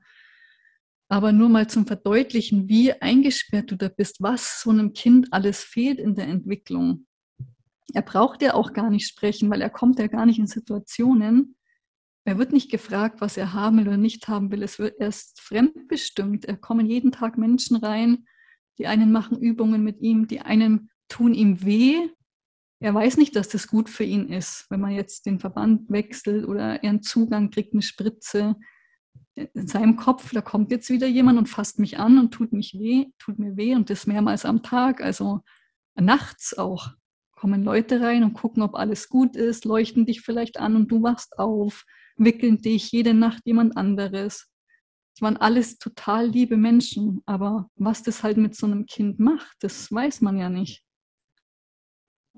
[1.11, 5.65] Aber nur mal zum Verdeutlichen, wie eingesperrt du da bist, was so einem Kind alles
[5.65, 7.07] fehlt in der Entwicklung.
[7.93, 11.57] Er braucht ja auch gar nicht sprechen, weil er kommt ja gar nicht in Situationen.
[12.25, 14.63] Er wird nicht gefragt, was er haben will oder nicht haben will.
[14.63, 16.45] Es wird erst fremdbestimmt.
[16.45, 18.27] Er kommen jeden Tag Menschen rein,
[18.79, 22.09] die einen machen Übungen mit ihm, die einen tun ihm weh.
[22.79, 26.47] Er weiß nicht, dass das gut für ihn ist, wenn man jetzt den Verband wechselt
[26.47, 28.55] oder er einen Zugang kriegt, eine Spritze.
[29.35, 32.75] In seinem Kopf, da kommt jetzt wieder jemand und fasst mich an und tut mich
[32.79, 35.41] weh, tut mir weh und das mehrmals am Tag, also
[35.95, 36.89] nachts auch
[37.41, 41.03] kommen Leute rein und gucken, ob alles gut ist, leuchten dich vielleicht an und du
[41.03, 41.85] wachst auf,
[42.17, 44.51] wickeln dich jede Nacht jemand anderes.
[45.15, 49.57] Es waren alles total liebe Menschen, aber was das halt mit so einem Kind macht,
[49.61, 50.85] das weiß man ja nicht.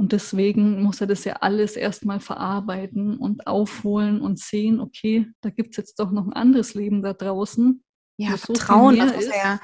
[0.03, 5.51] Und deswegen muss er das ja alles erstmal verarbeiten und aufholen und sehen, okay, da
[5.51, 7.85] gibt es jetzt doch noch ein anderes Leben da draußen.
[8.17, 9.61] Ja, Vertrauen, das muss er ja,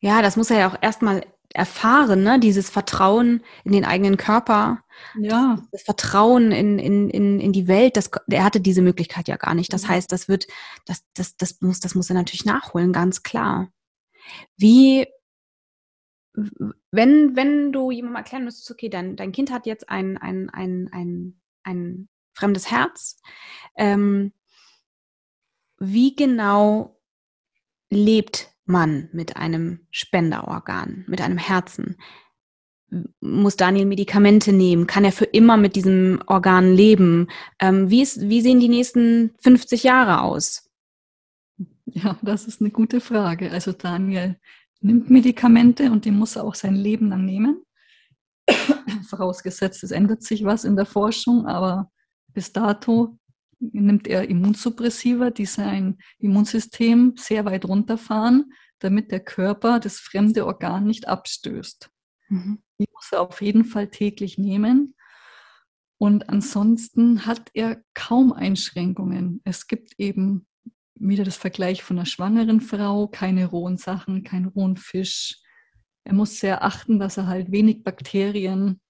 [0.00, 2.40] ja, das muss er ja auch erstmal erfahren, ne?
[2.40, 4.82] dieses Vertrauen in den eigenen Körper,
[5.20, 5.58] ja.
[5.70, 9.54] das Vertrauen in, in, in, in die Welt, das, er hatte diese Möglichkeit ja gar
[9.54, 9.74] nicht.
[9.74, 10.46] Das heißt, das wird,
[10.86, 13.68] das, das, das, muss, das muss er natürlich nachholen, ganz klar.
[14.56, 15.06] Wie,
[16.34, 20.88] wenn, wenn du jemandem erklären müsstest, okay, dein, dein Kind hat jetzt ein, ein, ein,
[20.92, 23.20] ein, ein fremdes Herz,
[23.76, 24.32] ähm,
[25.78, 27.00] wie genau
[27.90, 31.96] lebt man mit einem Spenderorgan, mit einem Herzen?
[33.20, 34.86] Muss Daniel Medikamente nehmen?
[34.86, 37.28] Kann er für immer mit diesem Organ leben?
[37.58, 40.70] Ähm, wie, ist, wie sehen die nächsten 50 Jahre aus?
[41.86, 43.50] Ja, das ist eine gute Frage.
[43.50, 44.38] Also Daniel
[44.82, 47.62] nimmt Medikamente und die muss er auch sein Leben lang nehmen.
[49.08, 51.90] Vorausgesetzt, es ändert sich was in der Forschung, aber
[52.28, 53.18] bis dato
[53.58, 60.86] nimmt er Immunsuppressiva, die sein Immunsystem sehr weit runterfahren, damit der Körper das fremde Organ
[60.86, 61.88] nicht abstößt.
[62.28, 62.62] Mhm.
[62.78, 64.96] Die muss er auf jeden Fall täglich nehmen.
[65.98, 69.40] Und ansonsten hat er kaum Einschränkungen.
[69.44, 70.48] Es gibt eben
[70.94, 75.38] wieder das Vergleich von einer schwangeren Frau, keine rohen Sachen, kein rohen Fisch.
[76.04, 78.80] Er muss sehr achten, dass er halt wenig Bakterien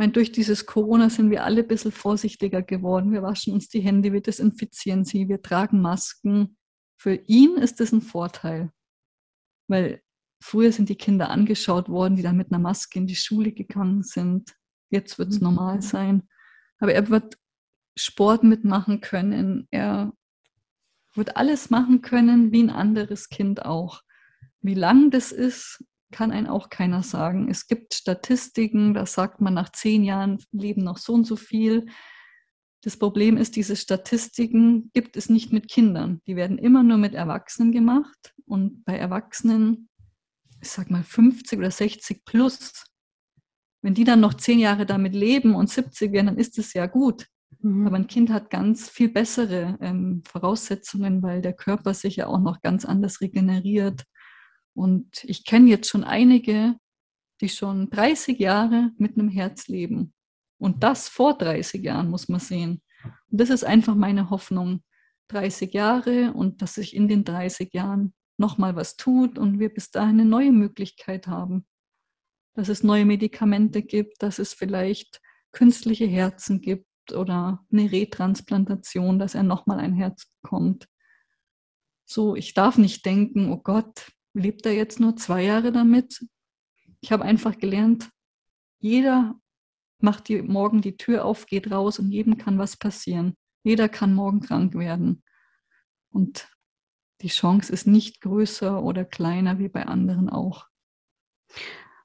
[0.00, 3.12] meine, durch dieses Corona sind wir alle ein bisschen vorsichtiger geworden.
[3.12, 6.56] Wir waschen uns die Hände, wir desinfizieren sie, wir tragen Masken.
[6.98, 8.72] Für ihn ist das ein Vorteil,
[9.68, 10.00] weil
[10.42, 14.02] früher sind die Kinder angeschaut worden, die dann mit einer Maske in die Schule gegangen
[14.02, 14.56] sind.
[14.90, 15.48] Jetzt wird es mhm.
[15.48, 16.26] normal sein.
[16.78, 17.36] Aber er wird
[17.94, 19.68] Sport mitmachen können.
[19.70, 20.14] Er
[21.14, 24.02] wird alles machen können, wie ein anderes Kind auch.
[24.62, 27.48] Wie lang das ist, kann ein auch keiner sagen.
[27.50, 31.86] Es gibt Statistiken, da sagt man, nach zehn Jahren leben noch so und so viel.
[32.82, 36.20] Das Problem ist, diese Statistiken gibt es nicht mit Kindern.
[36.26, 38.34] Die werden immer nur mit Erwachsenen gemacht.
[38.46, 39.88] Und bei Erwachsenen,
[40.60, 42.84] ich sag mal 50 oder 60 plus,
[43.82, 46.86] wenn die dann noch zehn Jahre damit leben und 70 werden, dann ist es ja
[46.86, 47.26] gut.
[47.62, 47.86] Mhm.
[47.86, 52.40] Aber ein Kind hat ganz viel bessere ähm, Voraussetzungen, weil der Körper sich ja auch
[52.40, 54.04] noch ganz anders regeneriert.
[54.74, 56.76] Und ich kenne jetzt schon einige,
[57.40, 60.14] die schon 30 Jahre mit einem Herz leben.
[60.58, 62.82] Und das vor 30 Jahren, muss man sehen.
[63.30, 64.82] Und das ist einfach meine Hoffnung.
[65.28, 69.92] 30 Jahre und dass sich in den 30 Jahren nochmal was tut und wir bis
[69.92, 71.66] dahin eine neue Möglichkeit haben.
[72.54, 75.20] Dass es neue Medikamente gibt, dass es vielleicht
[75.52, 80.88] künstliche Herzen gibt oder eine Retransplantation, dass er nochmal ein Herz bekommt.
[82.04, 86.24] So, ich darf nicht denken, oh Gott, lebt er jetzt nur zwei Jahre damit.
[87.00, 88.10] Ich habe einfach gelernt,
[88.80, 89.38] Jeder
[89.98, 93.36] macht die, morgen die Tür auf, geht raus und jedem kann was passieren.
[93.62, 95.22] Jeder kann morgen krank werden.
[96.10, 96.48] Und
[97.20, 100.66] die Chance ist nicht größer oder kleiner wie bei anderen auch.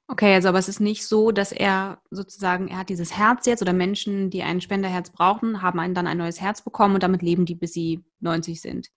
[0.08, 3.60] Okay, also aber es ist nicht so, dass er sozusagen, er hat dieses Herz jetzt
[3.60, 7.22] oder Menschen, die ein Spenderherz brauchen, haben einen dann ein neues Herz bekommen und damit
[7.22, 8.88] leben die, bis sie 90 sind.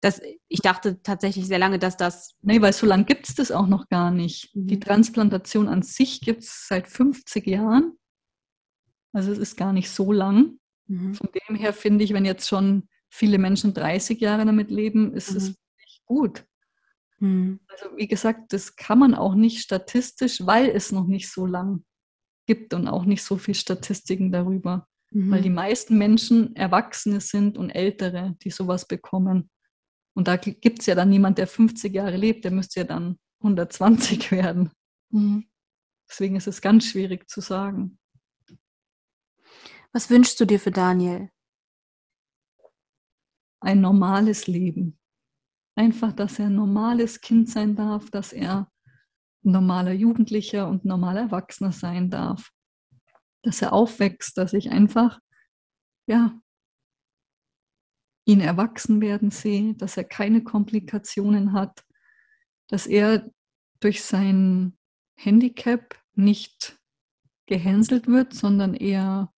[0.00, 2.34] Das, ich dachte tatsächlich sehr lange, dass das.
[2.40, 4.56] Nee, weil so lange gibt es das auch noch gar nicht.
[4.56, 4.66] Mhm.
[4.66, 7.98] Die Transplantation an sich gibt es seit 50 Jahren.
[9.12, 10.58] Also es ist gar nicht so lang.
[10.86, 11.14] Mhm.
[11.14, 15.32] Von dem her finde ich, wenn jetzt schon viele Menschen 30 Jahre damit leben, ist
[15.32, 15.36] mhm.
[15.36, 15.54] es
[16.06, 16.44] gut.
[17.20, 17.60] Mhm.
[17.68, 21.84] Also wie gesagt, das kann man auch nicht statistisch, weil es noch nicht so lang
[22.46, 24.86] gibt und auch nicht so viel Statistiken darüber.
[25.12, 25.56] Weil die mhm.
[25.56, 29.50] meisten Menschen Erwachsene sind und Ältere, die sowas bekommen.
[30.14, 33.18] Und da gibt es ja dann niemand, der 50 Jahre lebt, der müsste ja dann
[33.40, 34.70] 120 werden.
[35.10, 35.48] Mhm.
[36.08, 37.98] Deswegen ist es ganz schwierig zu sagen.
[39.92, 41.30] Was wünschst du dir für Daniel?
[43.58, 44.99] Ein normales Leben.
[45.80, 48.70] Einfach, dass er ein normales Kind sein darf, dass er
[49.42, 52.52] ein normaler Jugendlicher und normaler Erwachsener sein darf.
[53.40, 55.20] Dass er aufwächst, dass ich einfach,
[56.06, 56.38] ja,
[58.26, 61.82] ihn erwachsen werden sehe, dass er keine Komplikationen hat,
[62.68, 63.30] dass er
[63.80, 64.76] durch sein
[65.16, 66.78] Handicap nicht
[67.46, 69.32] gehänselt wird, sondern eher,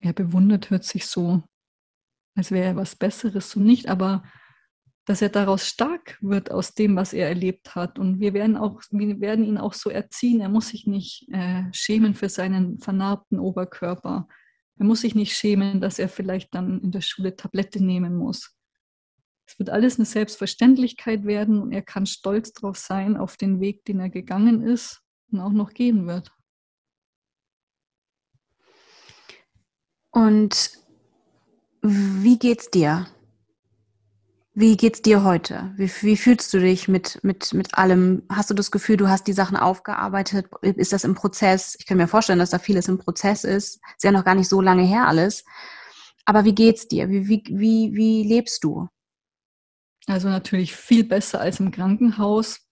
[0.00, 1.42] er bewundert, hört sich so,
[2.34, 4.22] als wäre er was Besseres und nicht, aber
[5.06, 7.98] dass er daraus stark wird aus dem, was er erlebt hat.
[7.98, 10.40] Und wir werden, auch, wir werden ihn auch so erziehen.
[10.40, 14.28] Er muss sich nicht äh, schämen für seinen vernarbten Oberkörper.
[14.78, 18.56] Er muss sich nicht schämen, dass er vielleicht dann in der Schule Tablette nehmen muss.
[19.46, 23.84] Es wird alles eine Selbstverständlichkeit werden und er kann stolz darauf sein, auf den Weg,
[23.84, 26.32] den er gegangen ist und auch noch gehen wird.
[30.10, 30.72] Und
[31.80, 33.06] wie geht's dir?
[34.58, 35.74] Wie geht's dir heute?
[35.76, 38.22] Wie, wie, fühlst du dich mit, mit, mit allem?
[38.30, 40.46] Hast du das Gefühl, du hast die Sachen aufgearbeitet?
[40.62, 41.76] Ist das im Prozess?
[41.78, 43.82] Ich kann mir vorstellen, dass da vieles im Prozess ist.
[43.96, 45.44] Ist ja noch gar nicht so lange her alles.
[46.24, 47.10] Aber wie geht's dir?
[47.10, 48.88] Wie, wie, wie, wie lebst du?
[50.06, 52.66] Also natürlich viel besser als im Krankenhaus.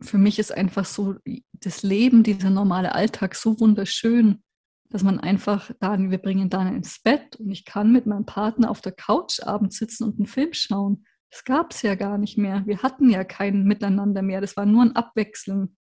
[0.00, 1.16] Für mich ist einfach so
[1.54, 4.44] das Leben, dieser normale Alltag so wunderschön,
[4.90, 8.70] dass man einfach da, wir bringen dann ins Bett und ich kann mit meinem Partner
[8.70, 11.04] auf der Couch abends sitzen und einen Film schauen.
[11.30, 12.66] Das gab es ja gar nicht mehr.
[12.66, 14.40] Wir hatten ja kein Miteinander mehr.
[14.40, 15.76] Das war nur ein Abwechseln.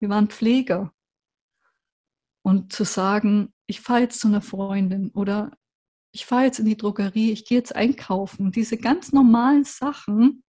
[0.00, 0.92] Wir waren Pfleger.
[2.44, 5.52] Und zu sagen, ich fahre jetzt zu einer Freundin oder
[6.12, 10.44] ich fahre jetzt in die Drogerie, ich gehe jetzt einkaufen, diese ganz normalen Sachen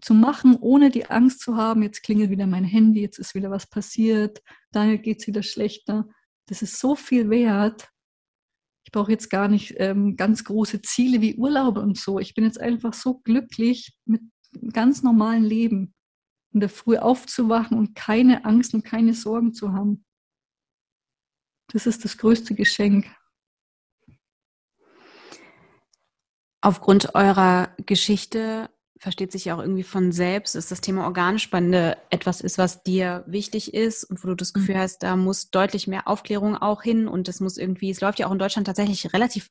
[0.00, 3.50] zu machen, ohne die Angst zu haben, jetzt klingelt wieder mein Handy, jetzt ist wieder
[3.50, 6.08] was passiert, Daniel geht es wieder schlechter.
[6.46, 7.89] Das ist so viel wert,
[8.90, 12.18] ich brauche jetzt gar nicht ähm, ganz große Ziele wie Urlaube und so.
[12.18, 14.20] Ich bin jetzt einfach so glücklich mit
[14.72, 15.94] ganz normalen Leben.
[16.52, 20.04] In der Früh aufzuwachen und keine Angst und keine Sorgen zu haben.
[21.68, 23.06] Das ist das größte Geschenk.
[26.60, 28.70] Aufgrund eurer Geschichte
[29.00, 33.24] versteht sich ja auch irgendwie von selbst, dass das Thema Organspende etwas ist, was dir
[33.26, 34.80] wichtig ist und wo du das Gefühl mhm.
[34.80, 38.26] hast, da muss deutlich mehr Aufklärung auch hin und das muss irgendwie, es läuft ja
[38.26, 39.50] auch in Deutschland tatsächlich relativ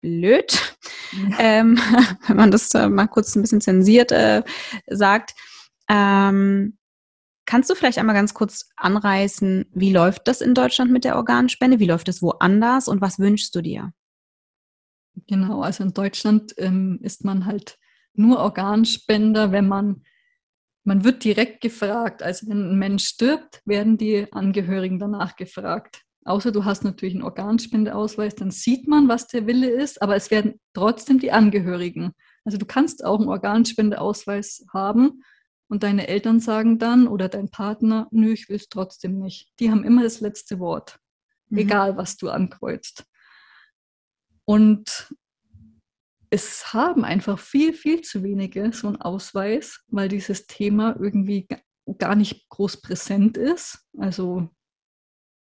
[0.00, 0.76] blöd,
[1.12, 1.36] ja.
[1.40, 1.78] ähm,
[2.28, 4.44] wenn man das mal kurz ein bisschen zensiert äh,
[4.86, 5.34] sagt.
[5.88, 6.78] Ähm,
[7.46, 11.80] kannst du vielleicht einmal ganz kurz anreißen, wie läuft das in Deutschland mit der Organspende?
[11.80, 13.92] Wie läuft es woanders und was wünschst du dir?
[15.26, 17.78] Genau, also in Deutschland ähm, ist man halt
[18.14, 20.04] nur Organspender, wenn man,
[20.84, 22.22] man wird direkt gefragt.
[22.22, 26.02] Also wenn ein Mensch stirbt, werden die Angehörigen danach gefragt.
[26.24, 30.30] Außer du hast natürlich einen Organspendeausweis, dann sieht man, was der Wille ist, aber es
[30.30, 32.12] werden trotzdem die Angehörigen.
[32.44, 35.22] Also du kannst auch einen Organspendeausweis haben
[35.68, 39.52] und deine Eltern sagen dann oder dein Partner, nö, ich will es trotzdem nicht.
[39.60, 40.98] Die haben immer das letzte Wort,
[41.48, 41.58] mhm.
[41.58, 43.04] egal was du ankreuzt.
[44.46, 45.14] Und
[46.34, 51.46] es haben einfach viel, viel zu wenige so einen Ausweis, weil dieses Thema irgendwie
[51.98, 53.86] gar nicht groß präsent ist.
[53.96, 54.48] Also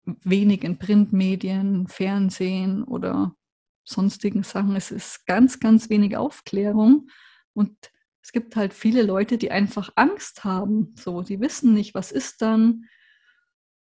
[0.04, 3.36] wenig in Printmedien, Fernsehen oder
[3.84, 4.74] sonstigen Sachen.
[4.74, 7.08] Es ist ganz, ganz wenig Aufklärung
[7.54, 7.76] und
[8.20, 10.96] es gibt halt viele Leute, die einfach Angst haben.
[10.98, 12.88] So, die wissen nicht, was ist dann.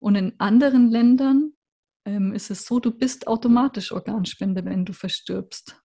[0.01, 1.52] Und in anderen Ländern
[2.05, 5.81] ähm, ist es so, du bist automatisch Organspender, wenn du verstirbst.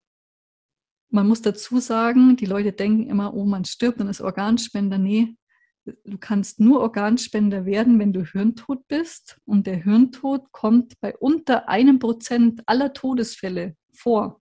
[1.15, 4.97] Man muss dazu sagen, die Leute denken immer, oh, man stirbt und ist Organspender.
[4.97, 5.37] Nee,
[5.85, 9.39] du kannst nur Organspender werden, wenn du hirntot bist.
[9.45, 14.41] Und der Hirntod kommt bei unter einem Prozent aller Todesfälle vor.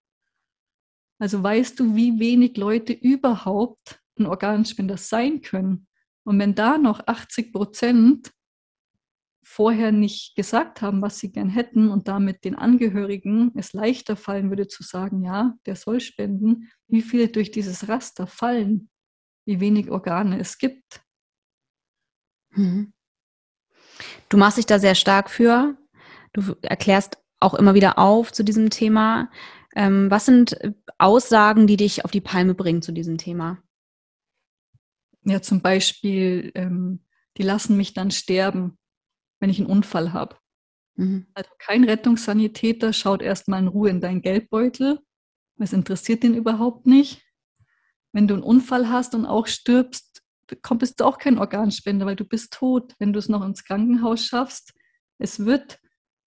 [1.19, 5.87] Also weißt du, wie wenig Leute überhaupt ein Organspender sein können.
[6.23, 8.31] Und wenn da noch 80 Prozent
[9.43, 14.49] vorher nicht gesagt haben, was sie gern hätten und damit den Angehörigen es leichter fallen
[14.49, 18.89] würde zu sagen, ja, der soll spenden, wie viele durch dieses Raster fallen,
[19.45, 21.01] wie wenig Organe es gibt.
[22.51, 22.93] Mhm.
[24.29, 25.77] Du machst dich da sehr stark für.
[26.33, 29.29] Du erklärst auch immer wieder auf zu diesem Thema.
[29.75, 30.57] Ähm, was sind
[30.97, 33.57] Aussagen, die dich auf die Palme bringen zu diesem Thema?
[35.23, 37.05] Ja, zum Beispiel, ähm,
[37.37, 38.77] die lassen mich dann sterben,
[39.41, 40.37] wenn ich einen Unfall habe.
[40.95, 41.27] Mhm.
[41.33, 44.99] Also kein Rettungssanitäter schaut erstmal in Ruhe in deinen Geldbeutel.
[45.57, 47.21] Es interessiert den überhaupt nicht.
[48.13, 50.23] Wenn du einen Unfall hast und auch stirbst,
[50.77, 54.25] bist du auch kein Organspender, weil du bist tot, wenn du es noch ins Krankenhaus
[54.25, 54.73] schaffst.
[55.17, 55.79] Es wird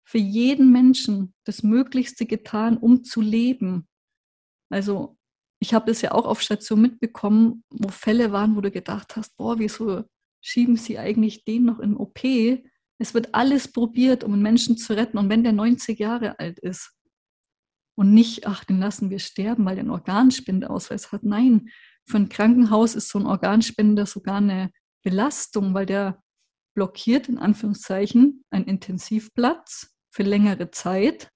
[0.02, 3.88] für jeden Menschen das Möglichste getan, um zu leben.
[4.70, 5.18] Also
[5.58, 9.36] ich habe das ja auch auf Station mitbekommen, wo Fälle waren, wo du gedacht hast,
[9.36, 10.04] boah, wieso
[10.40, 12.20] schieben sie eigentlich den noch in OP?
[12.98, 15.18] Es wird alles probiert, um einen Menschen zu retten.
[15.18, 16.92] Und wenn der 90 Jahre alt ist
[17.96, 21.24] und nicht, ach, den lassen wir sterben, weil der einen Organspendeausweis hat.
[21.24, 21.68] Nein,
[22.06, 24.70] für ein Krankenhaus ist so ein Organspender sogar eine
[25.02, 26.22] Belastung, weil der
[26.74, 31.30] blockiert in Anführungszeichen einen Intensivplatz für längere Zeit.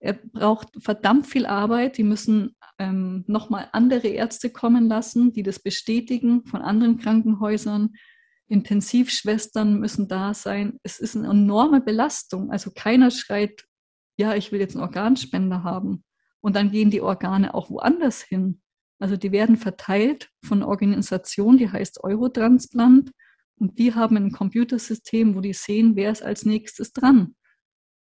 [0.00, 1.96] Er braucht verdammt viel Arbeit.
[1.96, 7.94] Die müssen ähm, nochmal andere Ärzte kommen lassen, die das bestätigen von anderen Krankenhäusern.
[8.48, 10.78] Intensivschwestern müssen da sein.
[10.82, 12.50] Es ist eine enorme Belastung.
[12.50, 13.64] Also keiner schreit,
[14.18, 16.04] ja, ich will jetzt einen Organspender haben.
[16.40, 18.60] Und dann gehen die Organe auch woanders hin.
[18.98, 23.10] Also die werden verteilt von einer Organisation, die heißt Eurotransplant.
[23.56, 27.34] Und die haben ein Computersystem, wo die sehen, wer ist als nächstes dran.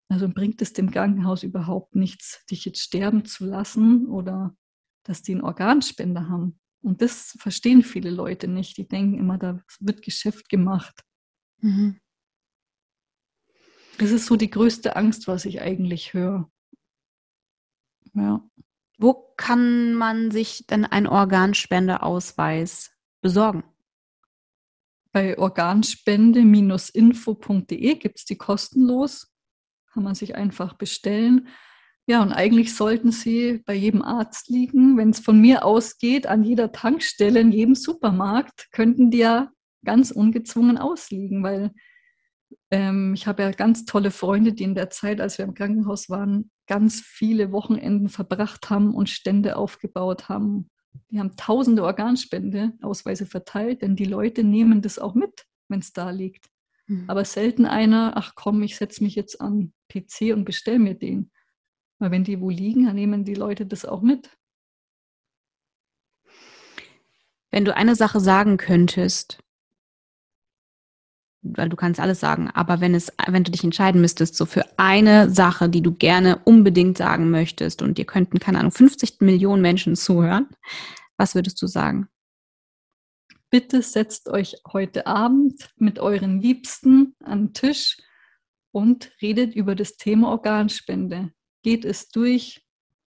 [0.09, 4.55] Also bringt es dem Krankenhaus überhaupt nichts, dich jetzt sterben zu lassen oder
[5.03, 6.59] dass die einen Organspender haben.
[6.87, 8.77] Und das verstehen viele Leute nicht.
[8.77, 11.03] Die denken immer, da wird Geschäft gemacht.
[11.57, 11.99] Mhm.
[13.97, 16.49] Das ist so die größte Angst, was ich eigentlich höre.
[18.13, 18.41] Ja.
[18.97, 23.65] Wo kann man sich denn einen Organspendeausweis besorgen?
[25.11, 29.35] Bei organspende-info.de gibt es die kostenlos.
[29.91, 31.49] Kann man sich einfach bestellen.
[32.09, 34.97] Ja, und eigentlich sollten sie bei jedem Arzt liegen.
[34.97, 39.51] Wenn es von mir ausgeht, an jeder Tankstelle, in jedem Supermarkt, könnten die ja
[39.83, 41.71] ganz ungezwungen ausliegen, weil
[42.71, 46.09] ähm, ich habe ja ganz tolle Freunde, die in der Zeit, als wir im Krankenhaus
[46.09, 50.69] waren, ganz viele Wochenenden verbracht haben und Stände aufgebaut haben.
[51.09, 56.09] Die haben tausende Organspendeausweise verteilt, denn die Leute nehmen das auch mit, wenn es da
[56.09, 56.47] liegt.
[56.87, 57.03] Mhm.
[57.07, 61.31] Aber selten einer, ach komm, ich setze mich jetzt an PC und bestelle mir den.
[61.99, 64.37] Weil wenn die wo liegen, dann nehmen die Leute das auch mit.
[67.51, 69.39] Wenn du eine Sache sagen könntest,
[71.41, 74.65] weil du kannst alles sagen, aber wenn es, wenn du dich entscheiden müsstest, so für
[74.77, 79.61] eine Sache, die du gerne unbedingt sagen möchtest und dir könnten, keine Ahnung, 50 Millionen
[79.61, 80.47] Menschen zuhören,
[81.17, 82.09] was würdest du sagen?
[83.49, 87.97] Bitte setzt euch heute Abend mit euren Liebsten an den Tisch
[88.71, 91.31] und redet über das Thema Organspende.
[91.67, 92.61] Geht es durch?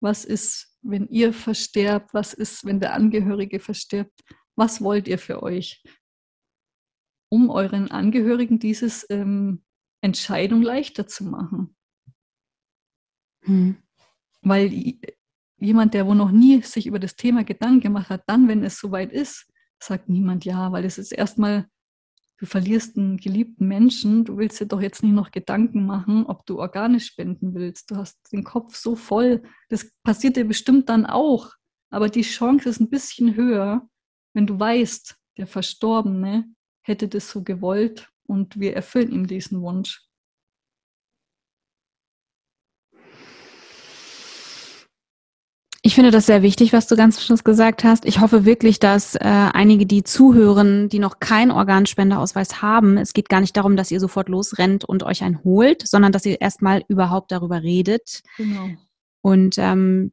[0.02, 2.14] Was ist, wenn ihr versterbt?
[2.14, 4.24] Was ist, wenn der Angehörige verstirbt?
[4.56, 5.84] Was wollt ihr für euch?
[7.30, 9.64] um euren Angehörigen diese ähm,
[10.02, 11.76] Entscheidung leichter zu machen.
[13.44, 13.78] Hm.
[14.42, 15.00] Weil
[15.58, 18.80] jemand, der wo noch nie sich über das Thema Gedanken gemacht hat, dann, wenn es
[18.80, 21.70] soweit ist, sagt niemand ja, weil es ist erstmal,
[22.38, 26.46] du verlierst einen geliebten Menschen, du willst dir doch jetzt nicht noch Gedanken machen, ob
[26.46, 27.92] du Organe spenden willst.
[27.92, 29.44] Du hast den Kopf so voll.
[29.70, 31.54] Das passiert dir bestimmt dann auch,
[31.90, 33.88] aber die Chance ist ein bisschen höher,
[34.34, 36.46] wenn du weißt, der Verstorbene
[36.84, 40.07] hätte das so gewollt und wir erfüllen ihm diesen Wunsch.
[45.88, 48.04] Ich finde das sehr wichtig, was du ganz zum Schluss gesagt hast.
[48.04, 53.30] Ich hoffe wirklich, dass äh, einige, die zuhören, die noch keinen Organspendeausweis haben, es geht
[53.30, 56.84] gar nicht darum, dass ihr sofort losrennt und euch einen holt, sondern dass ihr erstmal
[56.90, 58.22] überhaupt darüber redet.
[58.36, 58.72] Genau.
[59.22, 60.12] Und ähm,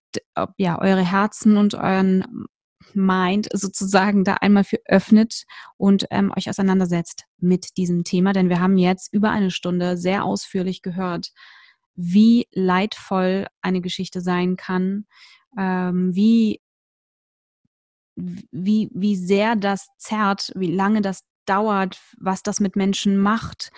[0.59, 2.47] ja, eure Herzen und euren
[2.93, 5.43] Mind sozusagen da einmal für öffnet
[5.77, 8.33] und ähm, euch auseinandersetzt mit diesem Thema.
[8.33, 11.33] Denn wir haben jetzt über eine Stunde sehr ausführlich gehört,
[11.97, 15.07] wie leidvoll eine Geschichte sein kann,
[15.59, 16.61] ähm, wie,
[18.17, 23.71] wie, wie sehr das zerrt, wie lange das dauert, was das mit Menschen macht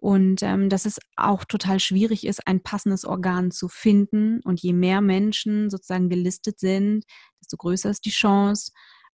[0.00, 4.40] und ähm, dass es auch total schwierig ist, ein passendes Organ zu finden.
[4.44, 7.04] Und je mehr Menschen sozusagen gelistet sind,
[7.40, 8.72] desto größer ist die Chance,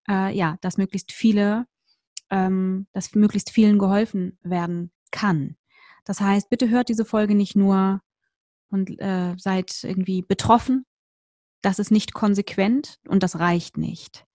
[0.09, 1.65] äh, ja, dass möglichst viele,
[2.29, 5.57] ähm, dass möglichst vielen geholfen werden kann.
[6.05, 8.01] Das heißt, bitte hört diese Folge nicht nur
[8.69, 10.85] und äh, seid irgendwie betroffen.
[11.61, 14.25] Das ist nicht konsequent und das reicht nicht.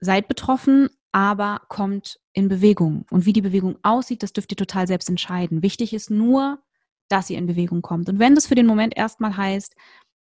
[0.00, 3.06] Seid betroffen, aber kommt in Bewegung.
[3.10, 5.62] Und wie die Bewegung aussieht, das dürft ihr total selbst entscheiden.
[5.62, 6.62] Wichtig ist nur,
[7.08, 8.08] dass ihr in Bewegung kommt.
[8.08, 9.74] Und wenn das für den Moment erstmal heißt,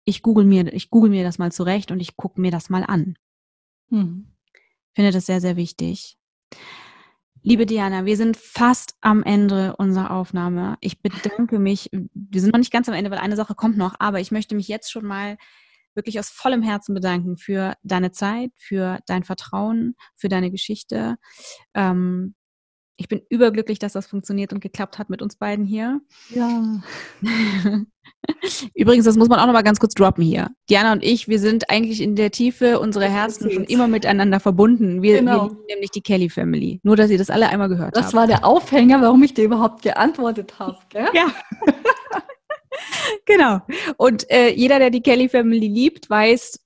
[0.05, 2.83] ich google mir, ich google mir das mal zurecht und ich gucke mir das mal
[2.83, 3.17] an.
[3.89, 4.31] Hm.
[4.95, 6.17] Finde das sehr, sehr wichtig.
[7.43, 10.77] Liebe Diana, wir sind fast am Ende unserer Aufnahme.
[10.81, 11.89] Ich bedanke mich.
[11.91, 14.55] Wir sind noch nicht ganz am Ende, weil eine Sache kommt noch, aber ich möchte
[14.55, 15.37] mich jetzt schon mal
[15.97, 21.17] wirklich aus vollem Herzen bedanken für deine Zeit, für dein Vertrauen, für deine Geschichte.
[21.73, 22.35] Ähm,
[22.99, 26.01] ich bin überglücklich, dass das funktioniert und geklappt hat mit uns beiden hier.
[26.29, 26.81] Ja.
[28.73, 30.49] Übrigens, das muss man auch noch mal ganz kurz droppen hier.
[30.67, 35.03] Diana und ich, wir sind eigentlich in der Tiefe unserer Herzen schon immer miteinander verbunden.
[35.03, 35.43] Wir, genau.
[35.43, 36.79] wir lieben nämlich die Kelly Family.
[36.81, 38.13] Nur, dass ihr das alle einmal gehört das habt.
[38.13, 40.79] Das war der Aufhänger, warum ich dir überhaupt geantwortet habe.
[41.13, 41.27] Ja.
[43.25, 43.61] genau.
[43.97, 46.59] Und äh, jeder, der die Kelly Family liebt, weiß,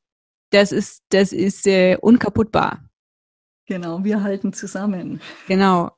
[0.51, 2.83] das ist, das ist äh, unkaputtbar.
[3.67, 5.21] Genau, wir halten zusammen.
[5.47, 5.91] Genau.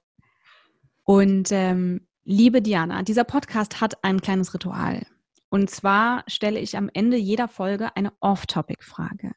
[1.04, 5.06] Und ähm, liebe Diana, dieser Podcast hat ein kleines Ritual.
[5.50, 9.34] Und zwar stelle ich am Ende jeder Folge eine Off-Topic-Frage.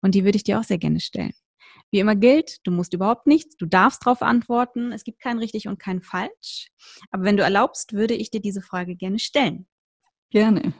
[0.00, 1.32] Und die würde ich dir auch sehr gerne stellen.
[1.90, 4.92] Wie immer gilt, du musst überhaupt nichts, du darfst darauf antworten.
[4.92, 6.70] Es gibt kein richtig und kein falsch.
[7.10, 9.66] Aber wenn du erlaubst, würde ich dir diese Frage gerne stellen.
[10.32, 10.72] Gerne.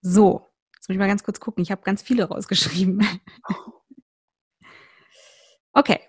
[0.00, 1.62] So, jetzt muss ich mal ganz kurz gucken.
[1.62, 3.06] Ich habe ganz viele rausgeschrieben.
[5.72, 6.00] Okay.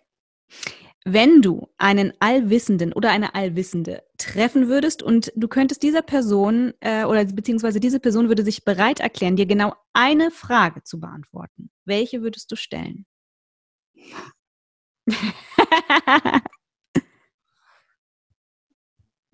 [1.03, 7.03] Wenn du einen Allwissenden oder eine Allwissende treffen würdest und du könntest dieser Person äh,
[7.03, 12.21] oder beziehungsweise diese Person würde sich bereit erklären, dir genau eine Frage zu beantworten, welche
[12.21, 13.05] würdest du stellen?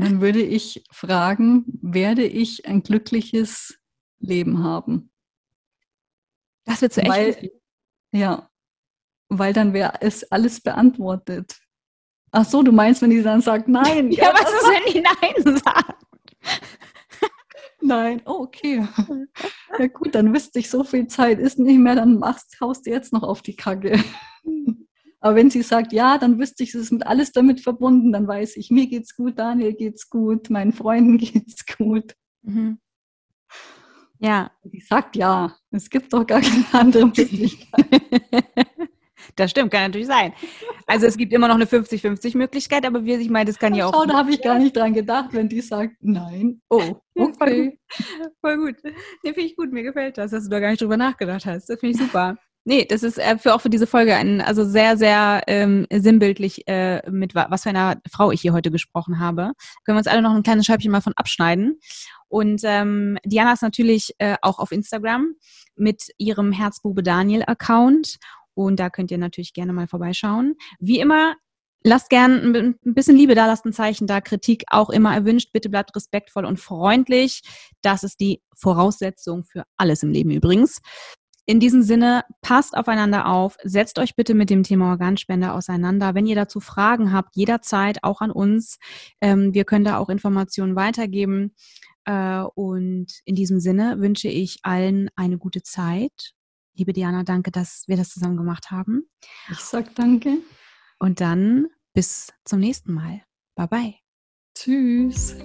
[0.04, 3.78] Dann würde ich fragen, werde ich ein glückliches
[4.20, 5.12] Leben haben?
[6.66, 7.12] Das wird so echt.
[7.12, 7.52] Weil,
[8.12, 8.50] ja,
[9.30, 11.58] weil dann wäre es alles beantwortet.
[12.32, 14.12] Ach so, du meinst, wenn die dann sagt nein?
[14.12, 16.04] Ja, ja was ist, wenn die nein sagt?
[17.82, 18.88] Nein, oh, okay.
[19.78, 22.92] Ja gut, dann wüsste ich, so viel Zeit ist nicht mehr, dann machst, haust du
[22.92, 24.02] jetzt noch auf die Kacke.
[25.24, 28.28] Aber wenn sie sagt, ja, dann wüsste ich, es ist mit alles damit verbunden, dann
[28.28, 32.14] weiß ich, mir geht's gut, Daniel geht's gut, meinen Freunden geht's gut.
[32.42, 32.78] Mhm.
[34.20, 34.52] Ja.
[34.66, 37.86] Die sagt ja, es gibt doch gar keine andere Möglichkeit.
[39.38, 40.34] Das stimmt, kann natürlich sein.
[40.86, 43.88] Also es gibt immer noch eine 50-50 Möglichkeit, aber wie ich meine, das kann ja
[43.88, 43.94] auch.
[43.94, 46.62] Schau, da habe ich gar nicht dran gedacht, wenn die sagt, nein.
[46.70, 47.80] Oh, okay.
[48.42, 48.76] Voll gut.
[48.84, 51.70] Nee, finde ich gut, mir gefällt das, dass du da gar nicht drüber nachgedacht hast.
[51.70, 52.38] Das finde ich super.
[52.66, 56.66] Nee, das ist äh, für auch für diese Folge ein, also sehr, sehr ähm, sinnbildlich,
[56.68, 59.52] äh, mit was für einer Frau ich hier heute gesprochen habe.
[59.84, 61.80] Können wir uns alle noch ein kleines Scheibchen mal von abschneiden.
[62.30, 65.36] Und ähm, Diana ist natürlich äh, auch auf Instagram
[65.76, 68.16] mit ihrem Herzbube Daniel Account.
[68.54, 70.56] Und da könnt ihr natürlich gerne mal vorbeischauen.
[70.80, 71.36] Wie immer,
[71.84, 75.52] lasst gern ein bisschen Liebe da, lasst ein Zeichen da, Kritik auch immer erwünscht.
[75.52, 77.42] Bitte bleibt respektvoll und freundlich.
[77.82, 80.80] Das ist die Voraussetzung für alles im Leben übrigens.
[81.46, 86.16] In diesem Sinne, passt aufeinander auf, setzt euch bitte mit dem Thema Organspende auseinander.
[86.16, 88.80] Wenn ihr dazu Fragen habt, jederzeit auch an uns.
[89.20, 91.54] Ähm, wir können da auch Informationen weitergeben.
[92.06, 96.34] Äh, und in diesem Sinne wünsche ich allen eine gute Zeit.
[96.76, 99.10] Liebe Diana, danke, dass wir das zusammen gemacht haben.
[99.52, 100.38] Ich sag danke.
[100.98, 103.22] Und dann bis zum nächsten Mal.
[103.56, 103.96] Bye bye.
[104.56, 105.36] Tschüss.